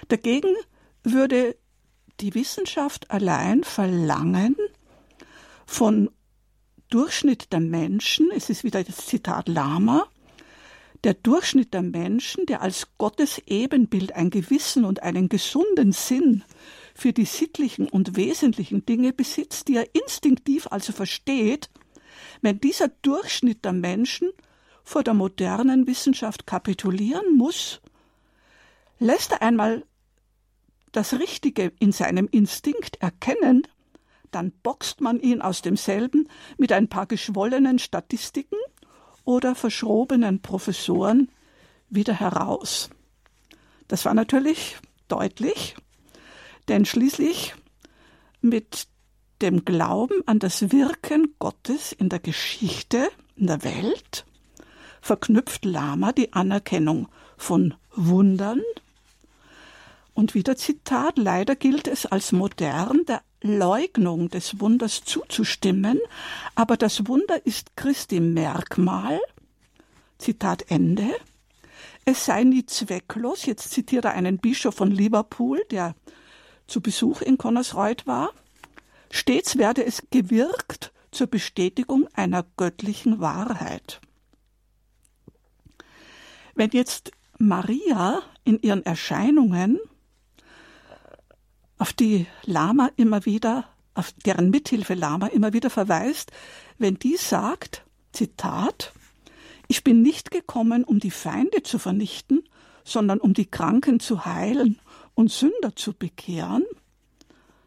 [0.07, 0.53] Dagegen
[1.03, 1.55] würde
[2.19, 4.55] die Wissenschaft allein verlangen,
[5.65, 6.09] von
[6.89, 10.07] Durchschnitt der Menschen, es ist wieder das Zitat Lama,
[11.03, 16.43] der Durchschnitt der Menschen, der als Gottes Ebenbild ein Gewissen und einen gesunden Sinn
[16.95, 21.69] für die sittlichen und wesentlichen Dinge besitzt, die er instinktiv also versteht,
[22.41, 24.31] wenn dieser Durchschnitt der Menschen
[24.83, 27.81] vor der modernen Wissenschaft kapitulieren muss,
[28.97, 29.83] lässt er einmal
[30.93, 33.67] das Richtige in seinem Instinkt erkennen,
[34.31, 38.57] dann boxt man ihn aus demselben mit ein paar geschwollenen Statistiken
[39.25, 41.29] oder verschrobenen Professoren
[41.89, 42.89] wieder heraus.
[43.87, 44.77] Das war natürlich
[45.07, 45.75] deutlich,
[46.67, 47.55] denn schließlich
[48.41, 48.87] mit
[49.41, 54.25] dem Glauben an das Wirken Gottes in der Geschichte, in der Welt,
[55.01, 57.07] verknüpft Lama die Anerkennung
[57.37, 58.61] von Wundern.
[60.13, 65.99] Und wieder Zitat, leider gilt es als modern, der Leugnung des Wunders zuzustimmen,
[66.55, 69.19] aber das Wunder ist Christi Merkmal.
[70.17, 71.09] Zitat Ende.
[72.05, 75.95] Es sei nie zwecklos, jetzt zitiert er einen Bischof von Liverpool, der
[76.67, 78.31] zu Besuch in Connersreuth war.
[79.11, 84.01] Stets werde es gewirkt zur Bestätigung einer göttlichen Wahrheit.
[86.55, 89.79] Wenn jetzt Maria in ihren Erscheinungen,
[91.77, 96.31] auf die Lama immer wieder, auf deren Mithilfe Lama immer wieder verweist,
[96.77, 98.93] wenn die sagt, Zitat,
[99.67, 102.43] ich bin nicht gekommen, um die Feinde zu vernichten,
[102.83, 104.79] sondern um die Kranken zu heilen
[105.15, 106.65] und Sünder zu bekehren,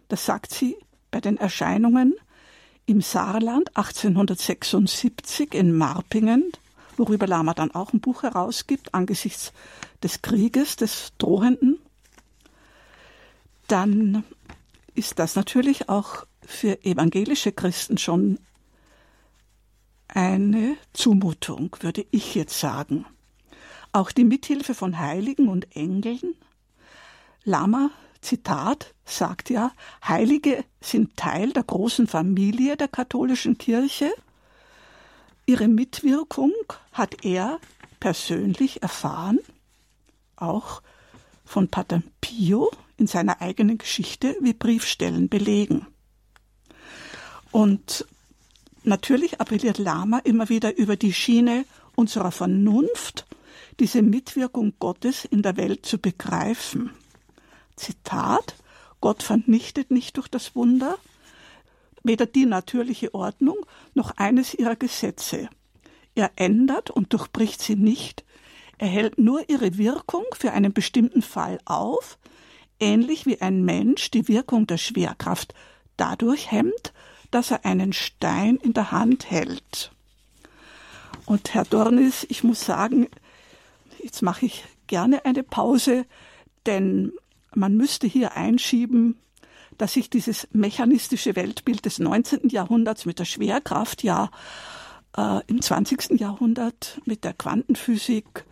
[0.08, 0.76] das sagt sie
[1.10, 2.14] bei den Erscheinungen
[2.86, 6.52] im Saarland 1876 in Marpingen
[6.98, 9.52] worüber Lama dann auch ein Buch herausgibt, angesichts
[10.02, 11.78] des Krieges, des drohenden,
[13.68, 14.24] dann
[14.94, 18.38] ist das natürlich auch für evangelische Christen schon
[20.08, 23.04] eine Zumutung, würde ich jetzt sagen.
[23.92, 26.34] Auch die Mithilfe von Heiligen und Engeln.
[27.44, 29.72] Lama, Zitat, sagt ja,
[30.06, 34.12] Heilige sind Teil der großen Familie der katholischen Kirche
[35.48, 36.52] Ihre Mitwirkung
[36.92, 37.58] hat er
[38.00, 39.38] persönlich erfahren,
[40.36, 40.82] auch
[41.46, 45.86] von Pater Pio in seiner eigenen Geschichte, wie Briefstellen belegen.
[47.50, 48.04] Und
[48.82, 51.64] natürlich appelliert Lama immer wieder über die Schiene
[51.96, 53.24] unserer Vernunft,
[53.80, 56.90] diese Mitwirkung Gottes in der Welt zu begreifen.
[57.78, 58.54] Zitat
[59.00, 60.98] Gott vernichtet nicht durch das Wunder,
[62.02, 63.56] weder die natürliche Ordnung
[63.94, 65.48] noch eines ihrer Gesetze.
[66.14, 68.24] Er ändert und durchbricht sie nicht,
[68.78, 72.18] er hält nur ihre Wirkung für einen bestimmten Fall auf,
[72.80, 75.52] ähnlich wie ein Mensch die Wirkung der Schwerkraft
[75.96, 76.92] dadurch hemmt,
[77.30, 79.90] dass er einen Stein in der Hand hält.
[81.26, 83.08] Und Herr Dornis, ich muss sagen,
[84.02, 86.06] jetzt mache ich gerne eine Pause,
[86.64, 87.12] denn
[87.54, 89.18] man müsste hier einschieben,
[89.76, 92.48] dass sich dieses mechanistische Weltbild des 19.
[92.48, 94.30] Jahrhunderts mit der Schwerkraft ja
[95.16, 96.18] äh, im 20.
[96.18, 98.44] Jahrhundert mit der Quantenphysik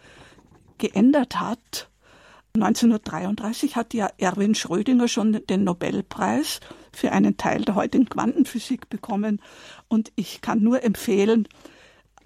[0.78, 1.90] geändert hat.
[2.54, 6.60] 1933 hat ja Erwin Schrödinger schon den Nobelpreis
[6.92, 9.42] für einen Teil der heutigen Quantenphysik bekommen.
[9.88, 11.48] Und ich kann nur empfehlen,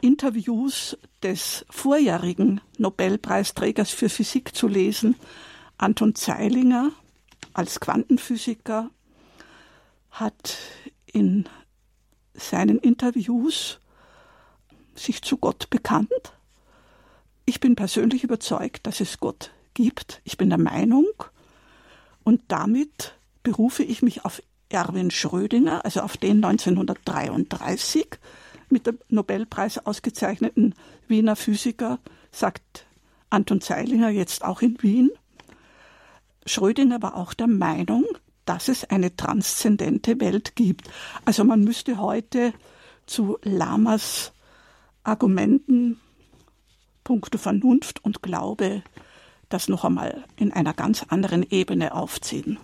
[0.00, 5.16] Interviews des vorjährigen Nobelpreisträgers für Physik zu lesen,
[5.80, 6.92] Anton Zeilinger,
[7.54, 8.90] als Quantenphysiker
[10.10, 10.58] hat
[11.06, 11.48] in
[12.34, 13.80] seinen Interviews
[14.94, 16.10] sich zu Gott bekannt.
[17.46, 20.20] Ich bin persönlich überzeugt, dass es Gott gibt.
[20.24, 21.06] Ich bin der Meinung.
[22.24, 28.18] Und damit berufe ich mich auf Erwin Schrödinger, also auf den 1933
[28.68, 30.74] mit dem Nobelpreis ausgezeichneten
[31.08, 31.98] Wiener Physiker,
[32.30, 32.86] sagt
[33.30, 35.10] Anton Zeilinger jetzt auch in Wien.
[36.50, 38.04] Schrödinger war auch der Meinung,
[38.44, 40.90] dass es eine transzendente Welt gibt.
[41.24, 42.52] Also man müsste heute
[43.06, 44.32] zu Lamas
[45.04, 45.98] Argumenten,
[47.04, 48.82] puncto Vernunft und Glaube,
[49.48, 52.58] das noch einmal in einer ganz anderen Ebene aufziehen.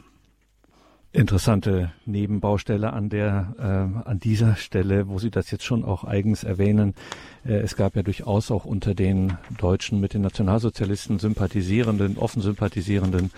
[1.17, 6.45] Interessante Nebenbaustelle an der äh, an dieser Stelle, wo Sie das jetzt schon auch eigens
[6.45, 6.95] erwähnen.
[7.43, 13.31] Äh, es gab ja durchaus auch unter den Deutschen mit den Nationalsozialisten sympathisierenden, offen sympathisierenden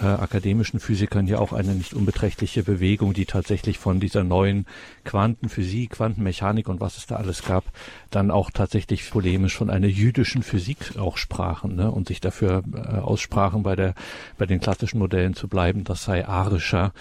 [0.00, 4.66] äh, akademischen Physikern ja auch eine nicht unbeträchtliche Bewegung, die tatsächlich von dieser neuen
[5.04, 7.64] Quantenphysik, Quantenmechanik und was es da alles gab,
[8.10, 12.98] dann auch tatsächlich polemisch von einer jüdischen Physik auch sprachen ne, und sich dafür äh,
[12.98, 13.94] aussprachen, bei der
[14.36, 16.92] bei den klassischen Modellen zu bleiben, das sei arischer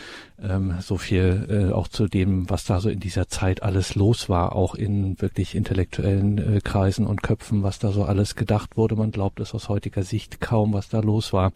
[0.42, 4.30] ähm, so viel äh, auch zu dem, was da so in dieser Zeit alles los
[4.30, 8.96] war, auch in wirklich intellektuellen äh, Kreisen und Köpfen, was da so alles gedacht wurde.
[8.96, 11.54] Man glaubt es aus heutiger Sicht kaum, was da los war.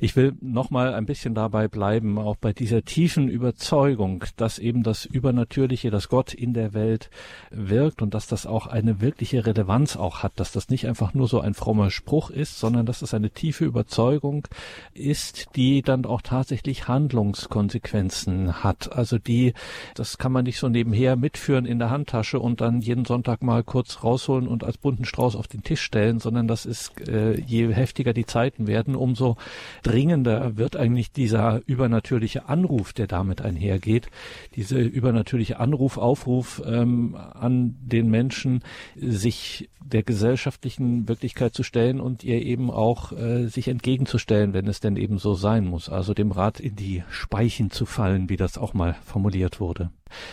[0.00, 4.82] Ich will noch mal ein bisschen dabei bleiben, auch bei dieser tiefen Überzeugung, dass eben
[4.82, 7.10] das Übernatürliche, dass Gott in der Welt
[7.50, 11.28] wirkt und dass das auch eine wirkliche Relevanz auch hat, dass das nicht einfach nur
[11.28, 14.48] so ein frommer Spruch ist, sondern dass es eine tiefe Überzeugung
[14.94, 18.92] ist, die dann auch tatsächlich Handlungskonsequenzen Grenzen hat.
[18.92, 19.54] Also die,
[19.94, 23.62] das kann man nicht so nebenher mitführen in der Handtasche und dann jeden Sonntag mal
[23.64, 27.72] kurz rausholen und als bunten Strauß auf den Tisch stellen, sondern das ist, äh, je
[27.72, 29.36] heftiger die Zeiten werden, umso
[29.82, 34.08] dringender wird eigentlich dieser übernatürliche Anruf, der damit einhergeht.
[34.54, 38.62] Diese übernatürliche Anruf, Aufruf ähm, an den Menschen,
[38.96, 44.80] sich der gesellschaftlichen Wirklichkeit zu stellen und ihr eben auch äh, sich entgegenzustellen, wenn es
[44.80, 45.88] denn eben so sein muss.
[45.88, 49.90] Also dem Rat in die Speichen zu fallen, wie das auch mal formuliert wurde.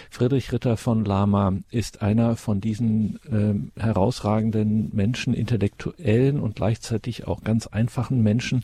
[0.09, 7.43] Friedrich Ritter von Lama ist einer von diesen äh, herausragenden Menschen, intellektuellen und gleichzeitig auch
[7.43, 8.63] ganz einfachen Menschen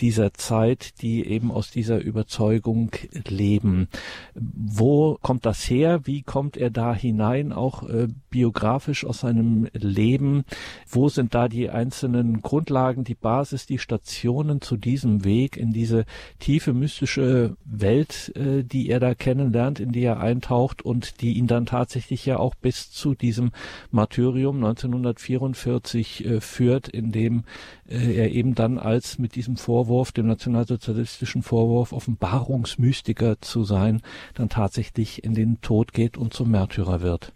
[0.00, 2.90] dieser Zeit, die eben aus dieser Überzeugung
[3.26, 3.88] leben.
[4.34, 6.00] Wo kommt das her?
[6.04, 10.44] Wie kommt er da hinein, auch äh, biografisch aus seinem Leben?
[10.88, 16.04] Wo sind da die einzelnen Grundlagen, die Basis, die Stationen zu diesem Weg in diese
[16.38, 20.57] tiefe mystische Welt, äh, die er da kennenlernt, in die er eintaucht?
[20.58, 23.52] Auftaucht und die ihn dann tatsächlich ja auch bis zu diesem
[23.90, 27.44] Martyrium 1944 äh, führt, in dem
[27.88, 34.02] äh, er eben dann als mit diesem Vorwurf, dem nationalsozialistischen Vorwurf, Offenbarungsmystiker zu sein,
[34.34, 37.32] dann tatsächlich in den Tod geht und zum Märtyrer wird.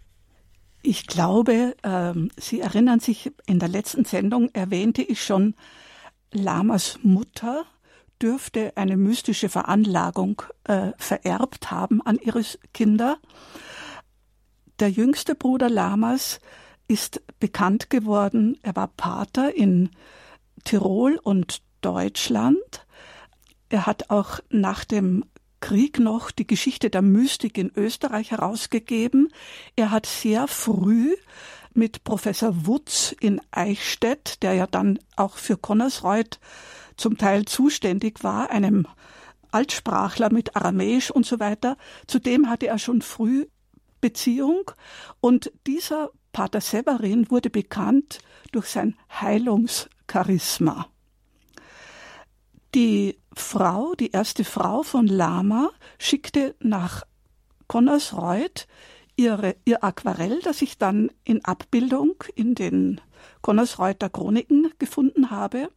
[0.81, 5.55] Ich glaube, ähm, Sie erinnern sich, in der letzten Sendung erwähnte ich schon
[6.33, 7.63] Lamas Mutter,
[8.21, 12.43] dürfte eine mystische Veranlagung äh, vererbt haben an ihre
[12.73, 13.17] Kinder.
[14.79, 16.39] Der jüngste Bruder Lamas
[16.87, 18.57] ist bekannt geworden.
[18.61, 19.89] Er war Pater in
[20.63, 22.85] Tirol und Deutschland.
[23.69, 25.25] Er hat auch nach dem
[25.59, 29.29] Krieg noch die Geschichte der Mystik in Österreich herausgegeben.
[29.75, 31.15] Er hat sehr früh
[31.73, 36.39] mit Professor Wutz in Eichstätt, der ja dann auch für Connersreuth
[36.97, 38.87] zum Teil zuständig war, einem
[39.51, 41.77] Altsprachler mit Aramäisch und so weiter.
[42.07, 43.45] Zudem hatte er schon früh
[44.01, 44.71] Beziehung
[45.21, 48.19] und dieser Pater Severin wurde bekannt
[48.51, 50.87] durch sein Heilungscharisma.
[52.73, 55.69] Die Frau, die erste Frau von Lama,
[55.99, 57.03] schickte nach
[57.67, 58.67] Connersreuth
[59.15, 62.99] ihre, ihr Aquarell, das ich dann in Abbildung in den
[63.41, 65.69] Connersreuther Chroniken gefunden habe.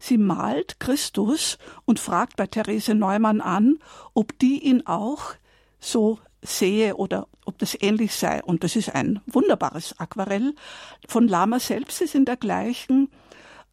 [0.00, 3.78] Sie malt Christus und fragt bei Therese Neumann an,
[4.14, 5.34] ob die ihn auch
[5.78, 8.42] so sehe oder ob das ähnlich sei.
[8.42, 10.54] Und das ist ein wunderbares Aquarell.
[11.06, 13.10] Von Lama selbst ist in der gleichen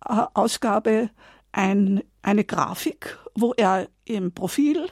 [0.05, 1.09] äh, Ausgabe
[1.53, 4.88] ein, eine Grafik, wo er im Profil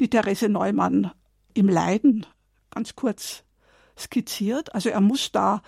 [0.00, 1.12] die Therese Neumann
[1.54, 2.26] im Leiden
[2.70, 3.42] ganz kurz
[3.98, 4.74] skizziert.
[4.74, 5.62] Also er muss da,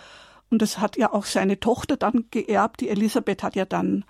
[0.50, 4.04] und das hat ja auch seine Tochter dann geerbt, die Elisabeth hat ja dann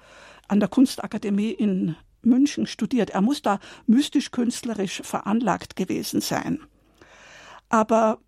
[0.48, 3.10] an der Kunstakademie in München studiert.
[3.10, 6.60] Er muss da mystisch-künstlerisch veranlagt gewesen sein.
[7.68, 8.18] Aber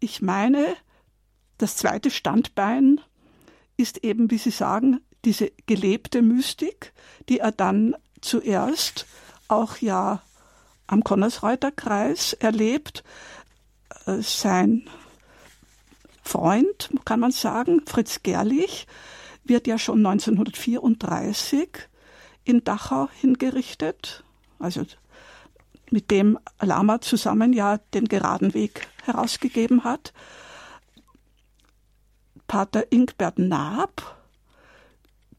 [0.00, 0.76] ich meine,
[1.58, 3.00] das zweite Standbein
[3.76, 6.92] ist eben, wie Sie sagen, diese gelebte Mystik,
[7.28, 9.06] die er dann zuerst
[9.48, 10.22] auch ja
[10.86, 13.04] am Konnersreuter-Kreis erlebt.
[14.06, 14.88] Äh, sein
[16.22, 18.86] Freund, kann man sagen, Fritz Gerlich,
[19.44, 21.68] wird ja schon 1934
[22.44, 24.24] in Dachau hingerichtet,
[24.58, 24.84] also
[25.90, 30.12] mit dem Lama zusammen ja den geraden Weg herausgegeben hat.
[32.46, 34.18] Pater Ingbert Naab,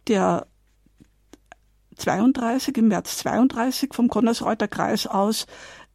[0.07, 0.47] der
[1.95, 5.45] 32, im März 32 vom Konnersreuter Kreis aus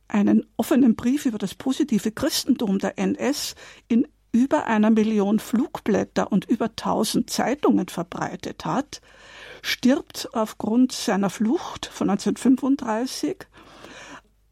[0.06, 3.54] einen offenen Brief über das positive Christentum der NS
[3.88, 4.06] in
[4.38, 9.00] über einer Million Flugblätter und über tausend Zeitungen verbreitet hat,
[9.62, 13.46] stirbt aufgrund seiner Flucht von 1935.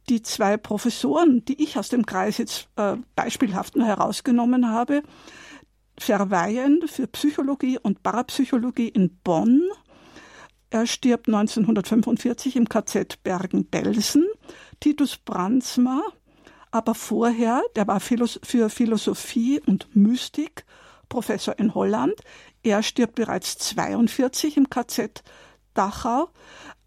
[0.09, 5.03] Die zwei Professoren, die ich aus dem Kreis jetzt äh, beispielhaft nur herausgenommen habe,
[5.97, 9.63] verweihen für Psychologie und Parapsychologie in Bonn.
[10.71, 14.27] Er stirbt 1945 im KZ Bergen-Belsen.
[14.81, 16.03] Titus Brandsma,
[16.77, 20.67] aber vorher, der war für Philosophie und Mystik
[21.09, 22.15] Professor in Holland.
[22.63, 25.23] Er stirbt bereits 42 im KZ
[25.73, 26.29] Dachau.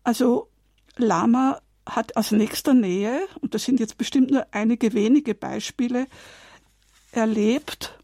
[0.03, 0.49] Also
[0.95, 6.05] Lama hat aus nächster Nähe, und das sind jetzt bestimmt nur einige wenige Beispiele,
[7.11, 7.97] erlebt,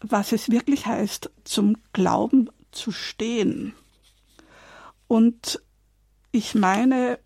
[0.00, 3.74] was es wirklich heißt, zum Glauben zu stehen.
[5.08, 5.60] Und
[6.30, 7.18] ich meine,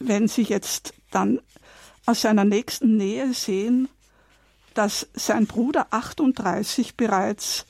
[0.00, 1.40] wenn Sie jetzt dann
[2.06, 3.88] aus seiner nächsten Nähe sehen,
[4.74, 7.66] dass sein Bruder 38 bereits,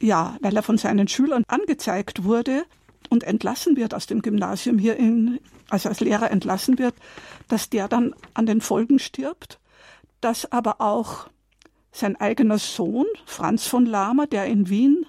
[0.00, 2.64] ja, weil er von seinen Schülern angezeigt wurde
[3.10, 5.38] und entlassen wird aus dem Gymnasium hier in,
[5.68, 6.94] also als Lehrer entlassen wird,
[7.48, 9.58] dass der dann an den Folgen stirbt,
[10.20, 11.28] dass aber auch
[11.92, 15.06] sein eigener Sohn, Franz von Lahmer, der in Wien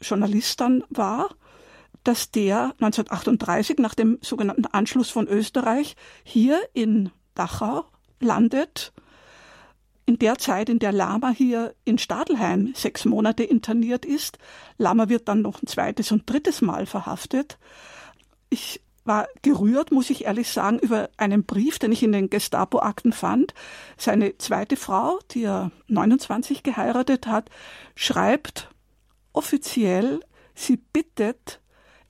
[0.00, 1.30] Journalist dann war,
[2.04, 7.84] dass der 1938 nach dem sogenannten Anschluss von Österreich hier in Dachau
[8.20, 8.92] landet.
[10.04, 14.38] In der Zeit, in der Lama hier in Stadelheim sechs Monate interniert ist,
[14.76, 17.58] Lama wird dann noch ein zweites und drittes Mal verhaftet.
[18.50, 23.12] Ich war gerührt, muss ich ehrlich sagen, über einen Brief, den ich in den Gestapo-Akten
[23.12, 23.54] fand.
[23.96, 27.50] Seine zweite Frau, die er 29 geheiratet hat,
[27.94, 28.70] schreibt
[29.32, 30.20] offiziell,
[30.54, 31.61] sie bittet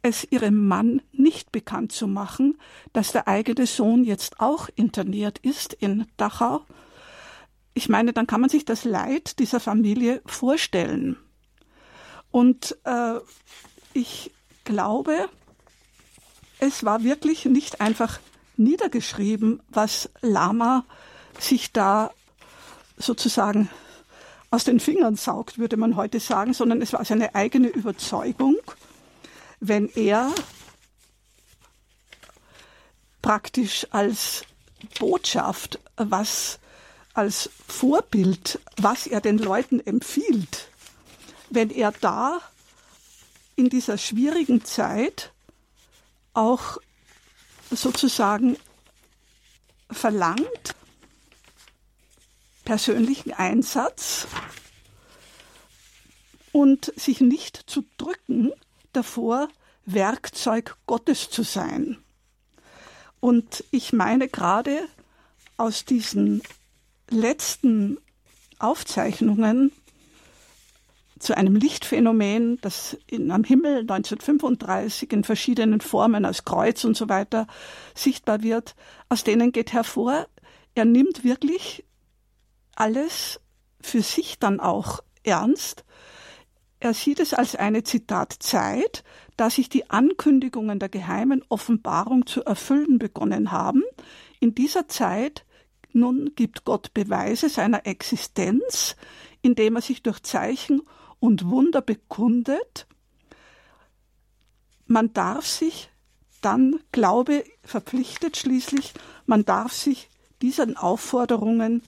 [0.03, 2.59] es ihrem Mann nicht bekannt zu machen,
[2.93, 6.63] dass der eigene Sohn jetzt auch interniert ist in Dachau.
[7.75, 11.17] Ich meine, dann kann man sich das Leid dieser Familie vorstellen.
[12.31, 13.21] Und äh,
[13.95, 14.33] ich
[14.65, 15.29] glaube,
[16.59, 18.19] es war wirklich nicht einfach
[18.57, 20.85] niedergeschrieben, was Lama
[21.39, 22.11] sich da
[22.99, 23.69] sozusagen
[24.51, 28.57] aus den Fingern saugt, würde man heute sagen, sondern es war seine eigene Überzeugung
[29.65, 30.35] wenn er
[33.23, 34.43] praktisch als
[34.99, 36.59] Botschaft, was
[37.15, 40.69] als Vorbild, was er den Leuten empfiehlt,
[41.51, 42.41] wenn er da
[43.55, 45.31] in dieser schwierigen Zeit
[46.35, 46.79] auch
[47.71, 48.57] sozusagen
[49.93, 50.75] verlangt,
[52.65, 54.27] persönlichen Einsatz
[56.51, 58.53] und sich nicht zu drücken,
[58.93, 59.49] davor,
[59.85, 61.99] Werkzeug Gottes zu sein.
[63.21, 64.89] Und ich meine gerade
[65.57, 66.43] aus diesen
[67.09, 67.99] letzten
[68.59, 69.73] Aufzeichnungen
[71.19, 77.09] zu einem Lichtphänomen, das in, am Himmel 1935 in verschiedenen Formen als Kreuz und so
[77.09, 77.47] weiter
[77.95, 78.75] sichtbar wird,
[79.09, 80.27] aus denen geht hervor,
[80.75, 81.85] er nimmt wirklich
[82.75, 83.41] alles
[83.81, 85.85] für sich dann auch ernst
[86.83, 89.05] er sieht es als eine Zitat Zeit,
[89.37, 93.85] da sich die Ankündigungen der geheimen Offenbarung zu erfüllen begonnen haben.
[94.41, 95.45] In dieser Zeit
[95.93, 98.97] nun gibt Gott Beweise seiner Existenz,
[99.43, 100.83] indem er sich durch Zeichen
[101.21, 102.89] und Wunder bekundet.
[104.89, 105.89] Man darf sich
[106.41, 108.93] dann, Glaube verpflichtet schließlich,
[109.27, 110.11] man darf sich
[110.43, 111.83] diesen Aufforderungen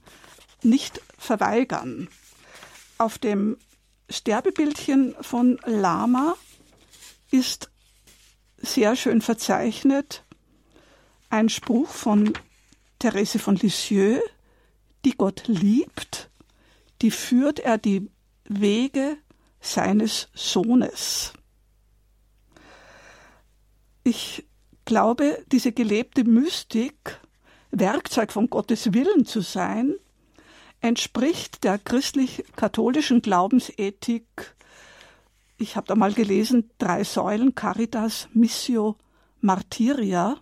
[0.63, 2.07] nicht verweigern.
[2.97, 3.57] Auf dem
[4.09, 6.35] Sterbebildchen von Lama
[7.31, 7.71] ist
[8.57, 10.23] sehr schön verzeichnet.
[11.29, 12.33] Ein Spruch von
[12.99, 14.21] Therese von Lisieux,
[15.03, 16.29] die Gott liebt,
[17.01, 18.09] die führt er die
[18.45, 19.17] Wege
[19.59, 21.33] seines Sohnes.
[24.03, 24.45] Ich
[24.85, 27.19] glaube, diese gelebte Mystik,
[27.71, 29.95] Werkzeug von Gottes Willen zu sein,
[30.81, 34.55] entspricht der christlich-katholischen Glaubensethik,
[35.57, 38.97] ich habe da mal gelesen, drei Säulen, Caritas, Missio,
[39.39, 40.37] Martyria.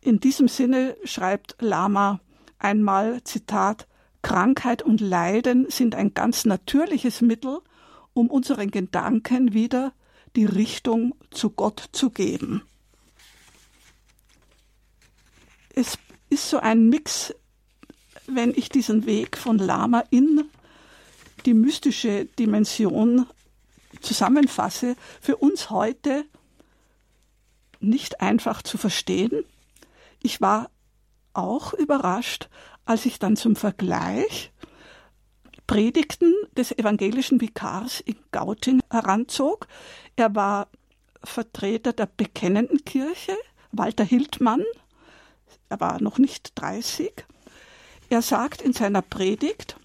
[0.00, 2.20] In diesem Sinne schreibt Lama
[2.58, 3.86] einmal, Zitat,
[4.22, 7.60] Krankheit und Leiden sind ein ganz natürliches Mittel,
[8.14, 9.92] um unseren Gedanken wieder
[10.34, 12.62] die Richtung zu Gott zu geben.
[15.74, 15.98] Es
[16.30, 17.34] ist so ein Mix,
[18.28, 20.44] wenn ich diesen Weg von Lama in
[21.44, 23.26] die mystische Dimension
[24.00, 26.24] zusammenfasse, für uns heute
[27.80, 29.44] nicht einfach zu verstehen.
[30.22, 30.70] Ich war
[31.34, 32.48] auch überrascht,
[32.84, 34.52] als ich dann zum Vergleich
[35.66, 39.66] Predigten des evangelischen Vikars in Gauting heranzog.
[40.14, 40.68] Er war
[41.24, 43.36] Vertreter der Bekennenden Kirche,
[43.72, 44.62] Walter Hildmann.
[45.68, 47.12] Er war noch nicht 30.
[48.08, 49.76] Er sagt in seiner Predigt,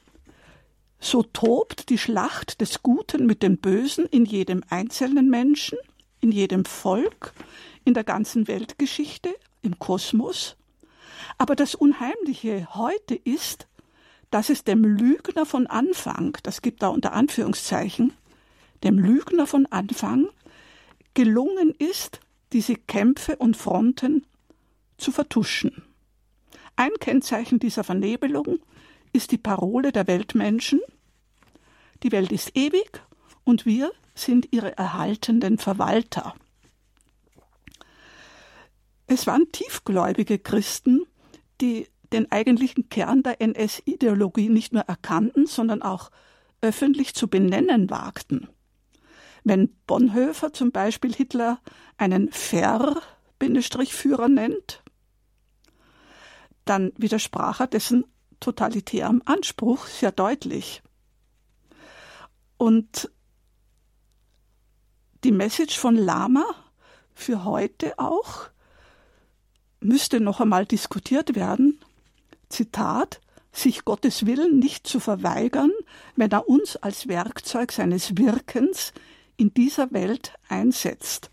[1.00, 5.80] so tobt die Schlacht des Guten mit dem Bösen in jedem einzelnen Menschen,
[6.20, 7.34] in jedem Volk,
[7.84, 10.56] in der ganzen Weltgeschichte, im Kosmos.
[11.40, 13.68] Aber das Unheimliche heute ist,
[14.30, 18.14] dass es dem Lügner von Anfang, das gibt da unter Anführungszeichen,
[18.84, 20.28] dem Lügner von Anfang
[21.16, 22.20] gelungen ist,
[22.54, 24.26] diese Kämpfe und Fronten
[24.98, 25.84] zu vertuschen.
[26.82, 28.58] Ein Kennzeichen dieser Vernebelung
[29.14, 30.82] ist die Parole der Weltmenschen.
[32.02, 33.04] Die Welt ist ewig
[33.44, 36.34] und wir sind ihre erhaltenden Verwalter.
[39.06, 41.06] Es waren tiefgläubige Christen,
[41.62, 46.10] die den eigentlichen Kern der NS-Ideologie nicht nur erkannten, sondern auch
[46.62, 48.48] öffentlich zu benennen wagten.
[49.44, 51.60] Wenn Bonhoeffer zum Beispiel Hitler
[51.98, 54.82] einen Ver-Führer nennt,
[56.66, 58.06] dann widersprach er dessen
[58.40, 60.82] totalitärem Anspruch sehr deutlich.
[62.58, 63.10] Und
[65.24, 66.46] die Message von Lama
[67.14, 68.50] für heute auch
[69.80, 71.80] müsste noch einmal diskutiert werden.
[72.50, 75.72] Zitat, sich Gottes Willen nicht zu verweigern,
[76.16, 78.94] wenn er uns als Werkzeug seines Wirkens
[79.38, 81.32] in dieser Welt einsetzt.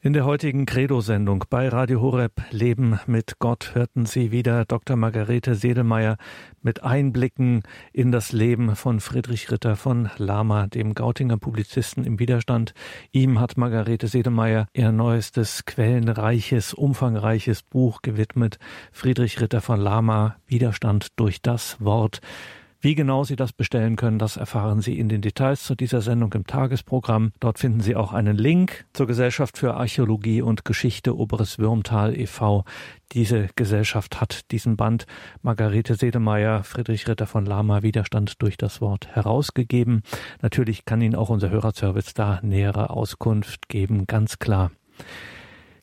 [0.00, 4.94] In der heutigen Credo-Sendung bei Radio Horeb Leben mit Gott hörten Sie wieder Dr.
[4.94, 6.18] Margarete Sedelmeier
[6.62, 12.74] mit Einblicken in das Leben von Friedrich Ritter von Lama, dem Gautinger Publizisten im Widerstand.
[13.10, 18.60] Ihm hat Margarete Sedelmeier ihr neuestes, quellenreiches, umfangreiches Buch gewidmet.
[18.92, 22.20] Friedrich Ritter von Lama, Widerstand durch das Wort.
[22.80, 26.32] Wie genau Sie das bestellen können, das erfahren Sie in den Details zu dieser Sendung
[26.34, 27.32] im Tagesprogramm.
[27.40, 32.64] Dort finden Sie auch einen Link zur Gesellschaft für Archäologie und Geschichte Oberes Würmtal e.V.
[33.10, 35.06] Diese Gesellschaft hat diesen Band
[35.42, 40.02] Margarete Sedemeyer, Friedrich Ritter von Lama, Widerstand durch das Wort herausgegeben.
[40.40, 44.70] Natürlich kann Ihnen auch unser Hörerservice da nähere Auskunft geben, ganz klar.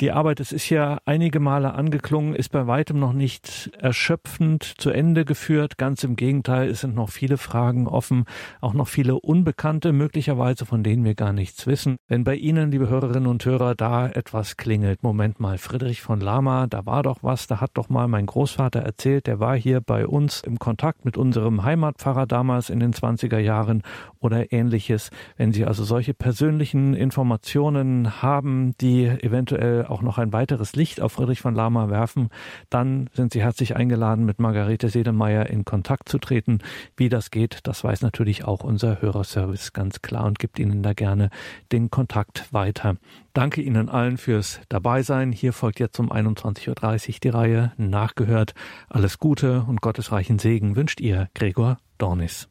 [0.02, 4.90] Die Arbeit, es ist ja einige Male angeklungen, ist bei weitem noch nicht erschöpfend zu
[4.90, 5.78] Ende geführt.
[5.78, 8.26] Ganz im Gegenteil, es sind noch viele Fragen offen,
[8.60, 11.96] auch noch viele Unbekannte, möglicherweise von denen wir gar nichts wissen.
[12.10, 16.68] Wenn bei Ihnen, liebe Hörerinnen und Hörer, da etwas klingelt, Moment mal, Friedrich von Lama,
[16.68, 20.06] da war doch was, da hat doch mal mein Großvater erzählt, der war hier bei
[20.06, 23.82] uns im Kontakt mit unserem Heimatpfarrer damals in den 20er Jahren
[24.20, 25.10] oder ähnliches.
[25.38, 31.14] Wenn Sie also solche persönlichen Informationen haben, die eventuell auch noch ein weiteres Licht auf
[31.14, 32.30] Friedrich von Lama werfen,
[32.70, 36.60] dann sind Sie herzlich eingeladen, mit Margarete Sedemeyer in Kontakt zu treten.
[36.98, 40.94] Wie das geht, das weiß natürlich auch unser Hörerservice ganz klar und gibt Ihnen da
[40.94, 41.30] gerne
[41.72, 42.98] den Kontakt weiter.
[43.34, 45.32] Danke Ihnen allen fürs Dabeisein.
[45.32, 46.70] Hier folgt jetzt um 21.30
[47.10, 48.54] Uhr die Reihe Nachgehört.
[48.90, 52.48] Alles Gute und gottesreichen Segen wünscht Ihr Gregor Dornis.